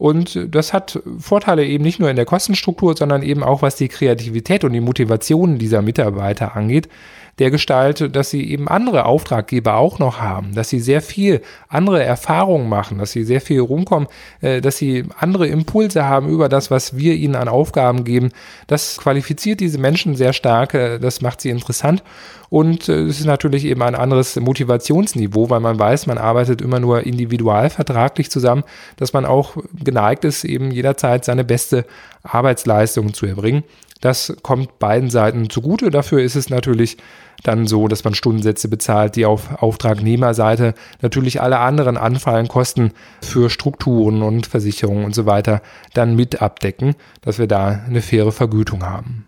Und 0.00 0.48
das 0.48 0.72
hat 0.72 1.02
Vorteile 1.18 1.62
eben 1.62 1.84
nicht 1.84 2.00
nur 2.00 2.08
in 2.08 2.16
der 2.16 2.24
Kostenstruktur, 2.24 2.96
sondern 2.96 3.22
eben 3.22 3.42
auch 3.42 3.60
was 3.60 3.76
die 3.76 3.88
Kreativität 3.88 4.64
und 4.64 4.72
die 4.72 4.80
Motivation 4.80 5.58
dieser 5.58 5.82
Mitarbeiter 5.82 6.56
angeht 6.56 6.88
der 7.40 7.50
Gestalt, 7.50 8.14
dass 8.14 8.30
sie 8.30 8.50
eben 8.50 8.68
andere 8.68 9.06
Auftraggeber 9.06 9.76
auch 9.76 9.98
noch 9.98 10.20
haben, 10.20 10.54
dass 10.54 10.68
sie 10.68 10.78
sehr 10.78 11.00
viel 11.00 11.40
andere 11.68 12.04
Erfahrungen 12.04 12.68
machen, 12.68 12.98
dass 12.98 13.12
sie 13.12 13.24
sehr 13.24 13.40
viel 13.40 13.60
rumkommen, 13.60 14.08
äh, 14.42 14.60
dass 14.60 14.76
sie 14.76 15.06
andere 15.18 15.48
Impulse 15.48 16.04
haben 16.04 16.28
über 16.28 16.48
das, 16.48 16.70
was 16.70 16.96
wir 16.96 17.14
ihnen 17.14 17.34
an 17.34 17.48
Aufgaben 17.48 18.04
geben. 18.04 18.28
Das 18.66 18.98
qualifiziert 18.98 19.60
diese 19.60 19.78
Menschen 19.78 20.14
sehr 20.14 20.34
stark, 20.34 20.74
äh, 20.74 20.98
das 20.98 21.22
macht 21.22 21.40
sie 21.40 21.48
interessant 21.48 22.04
und 22.50 22.88
äh, 22.88 23.04
es 23.04 23.20
ist 23.20 23.26
natürlich 23.26 23.64
eben 23.64 23.80
ein 23.82 23.94
anderes 23.94 24.36
Motivationsniveau, 24.36 25.48
weil 25.48 25.60
man 25.60 25.78
weiß, 25.78 26.06
man 26.08 26.18
arbeitet 26.18 26.60
immer 26.60 26.80
nur 26.80 27.06
individual 27.06 27.70
vertraglich 27.70 28.30
zusammen, 28.30 28.64
dass 28.96 29.14
man 29.14 29.24
auch 29.24 29.56
geneigt 29.72 30.24
ist, 30.24 30.44
eben 30.44 30.70
jederzeit 30.72 31.24
seine 31.24 31.44
beste 31.44 31.86
Arbeitsleistung 32.22 33.14
zu 33.14 33.24
erbringen. 33.24 33.64
Das 34.00 34.34
kommt 34.42 34.78
beiden 34.78 35.10
Seiten 35.10 35.50
zugute. 35.50 35.90
Dafür 35.90 36.22
ist 36.22 36.34
es 36.34 36.48
natürlich 36.48 36.96
dann 37.42 37.66
so, 37.66 37.86
dass 37.86 38.04
man 38.04 38.14
Stundensätze 38.14 38.68
bezahlt, 38.68 39.16
die 39.16 39.26
auf 39.26 39.62
Auftragnehmerseite 39.62 40.74
natürlich 41.02 41.40
alle 41.40 41.58
anderen 41.58 41.96
anfallen 41.96 42.48
Kosten 42.48 42.92
für 43.22 43.50
Strukturen 43.50 44.22
und 44.22 44.46
Versicherungen 44.46 45.04
und 45.04 45.14
so 45.14 45.26
weiter 45.26 45.62
dann 45.94 46.16
mit 46.16 46.40
abdecken, 46.40 46.94
dass 47.22 47.38
wir 47.38 47.46
da 47.46 47.82
eine 47.86 48.02
faire 48.02 48.32
Vergütung 48.32 48.84
haben. 48.84 49.26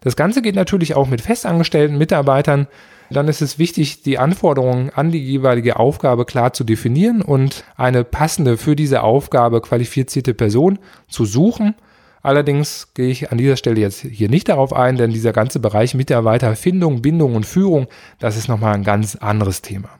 Das 0.00 0.16
Ganze 0.16 0.42
geht 0.42 0.56
natürlich 0.56 0.94
auch 0.94 1.06
mit 1.06 1.20
festangestellten 1.20 1.96
Mitarbeitern. 1.96 2.66
Dann 3.10 3.28
ist 3.28 3.42
es 3.42 3.58
wichtig, 3.58 4.02
die 4.02 4.18
Anforderungen 4.18 4.90
an 4.90 5.10
die 5.10 5.22
jeweilige 5.22 5.76
Aufgabe 5.76 6.24
klar 6.24 6.54
zu 6.54 6.64
definieren 6.64 7.20
und 7.22 7.64
eine 7.76 8.04
passende 8.04 8.56
für 8.56 8.74
diese 8.74 9.02
Aufgabe 9.02 9.60
qualifizierte 9.60 10.34
Person 10.34 10.78
zu 11.08 11.24
suchen 11.24 11.74
Allerdings 12.22 12.94
gehe 12.94 13.08
ich 13.08 13.32
an 13.32 13.38
dieser 13.38 13.56
Stelle 13.56 13.80
jetzt 13.80 14.00
hier 14.00 14.28
nicht 14.28 14.48
darauf 14.48 14.72
ein, 14.72 14.96
denn 14.96 15.10
dieser 15.10 15.32
ganze 15.32 15.58
Bereich 15.58 15.94
Mitarbeiterfindung, 15.94 17.02
Bindung 17.02 17.34
und 17.34 17.46
Führung, 17.46 17.88
das 18.20 18.36
ist 18.36 18.48
nochmal 18.48 18.74
ein 18.74 18.84
ganz 18.84 19.16
anderes 19.16 19.60
Thema. 19.60 19.90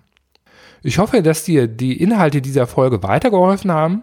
Ich 0.83 0.99
hoffe, 0.99 1.23
dass 1.23 1.45
dir 1.45 1.67
die 1.67 2.01
Inhalte 2.01 2.41
dieser 2.41 2.67
Folge 2.67 3.03
weitergeholfen 3.03 3.73
haben. 3.73 4.03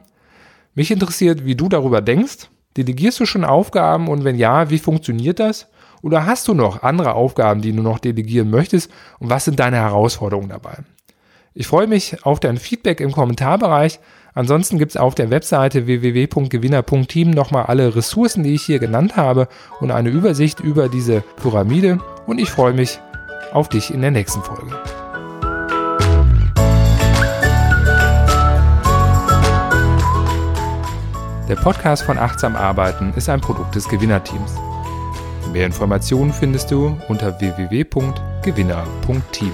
Mich 0.75 0.91
interessiert, 0.91 1.45
wie 1.45 1.55
du 1.55 1.69
darüber 1.69 2.01
denkst. 2.01 2.49
Delegierst 2.77 3.19
du 3.19 3.25
schon 3.25 3.43
Aufgaben 3.43 4.07
und 4.07 4.23
wenn 4.23 4.37
ja, 4.37 4.69
wie 4.69 4.79
funktioniert 4.79 5.39
das? 5.39 5.67
Oder 6.01 6.25
hast 6.25 6.47
du 6.47 6.53
noch 6.53 6.83
andere 6.83 7.13
Aufgaben, 7.13 7.61
die 7.61 7.73
du 7.73 7.81
noch 7.81 7.99
delegieren 7.99 8.49
möchtest 8.49 8.91
und 9.19 9.29
was 9.29 9.45
sind 9.45 9.59
deine 9.59 9.77
Herausforderungen 9.77 10.49
dabei? 10.49 10.77
Ich 11.53 11.67
freue 11.67 11.87
mich 11.87 12.25
auf 12.25 12.39
dein 12.39 12.57
Feedback 12.57 13.01
im 13.01 13.11
Kommentarbereich 13.11 13.99
Ansonsten 14.33 14.77
gibt 14.77 14.91
es 14.91 14.97
auf 14.97 15.15
der 15.15 15.29
Webseite 15.29 15.87
www.gewinner.team 15.87 17.31
nochmal 17.31 17.65
alle 17.65 17.95
Ressourcen, 17.95 18.43
die 18.43 18.55
ich 18.55 18.63
hier 18.63 18.79
genannt 18.79 19.17
habe 19.17 19.47
und 19.79 19.91
eine 19.91 20.09
Übersicht 20.09 20.59
über 20.59 20.89
diese 20.89 21.21
Pyramide. 21.41 21.99
Und 22.25 22.39
ich 22.39 22.49
freue 22.49 22.73
mich 22.73 22.99
auf 23.53 23.69
dich 23.69 23.93
in 23.93 24.01
der 24.01 24.11
nächsten 24.11 24.41
Folge. 24.41 24.75
Der 31.49 31.55
Podcast 31.55 32.03
von 32.03 32.19
Achtsam 32.19 32.55
Arbeiten 32.55 33.11
ist 33.15 33.27
ein 33.27 33.41
Produkt 33.41 33.73
des 33.73 33.89
Gewinnerteams. 33.89 34.53
Mehr 35.51 35.65
Informationen 35.65 36.31
findest 36.31 36.69
du 36.69 36.95
unter 37.07 37.39
www.gewinner.team. 37.39 39.51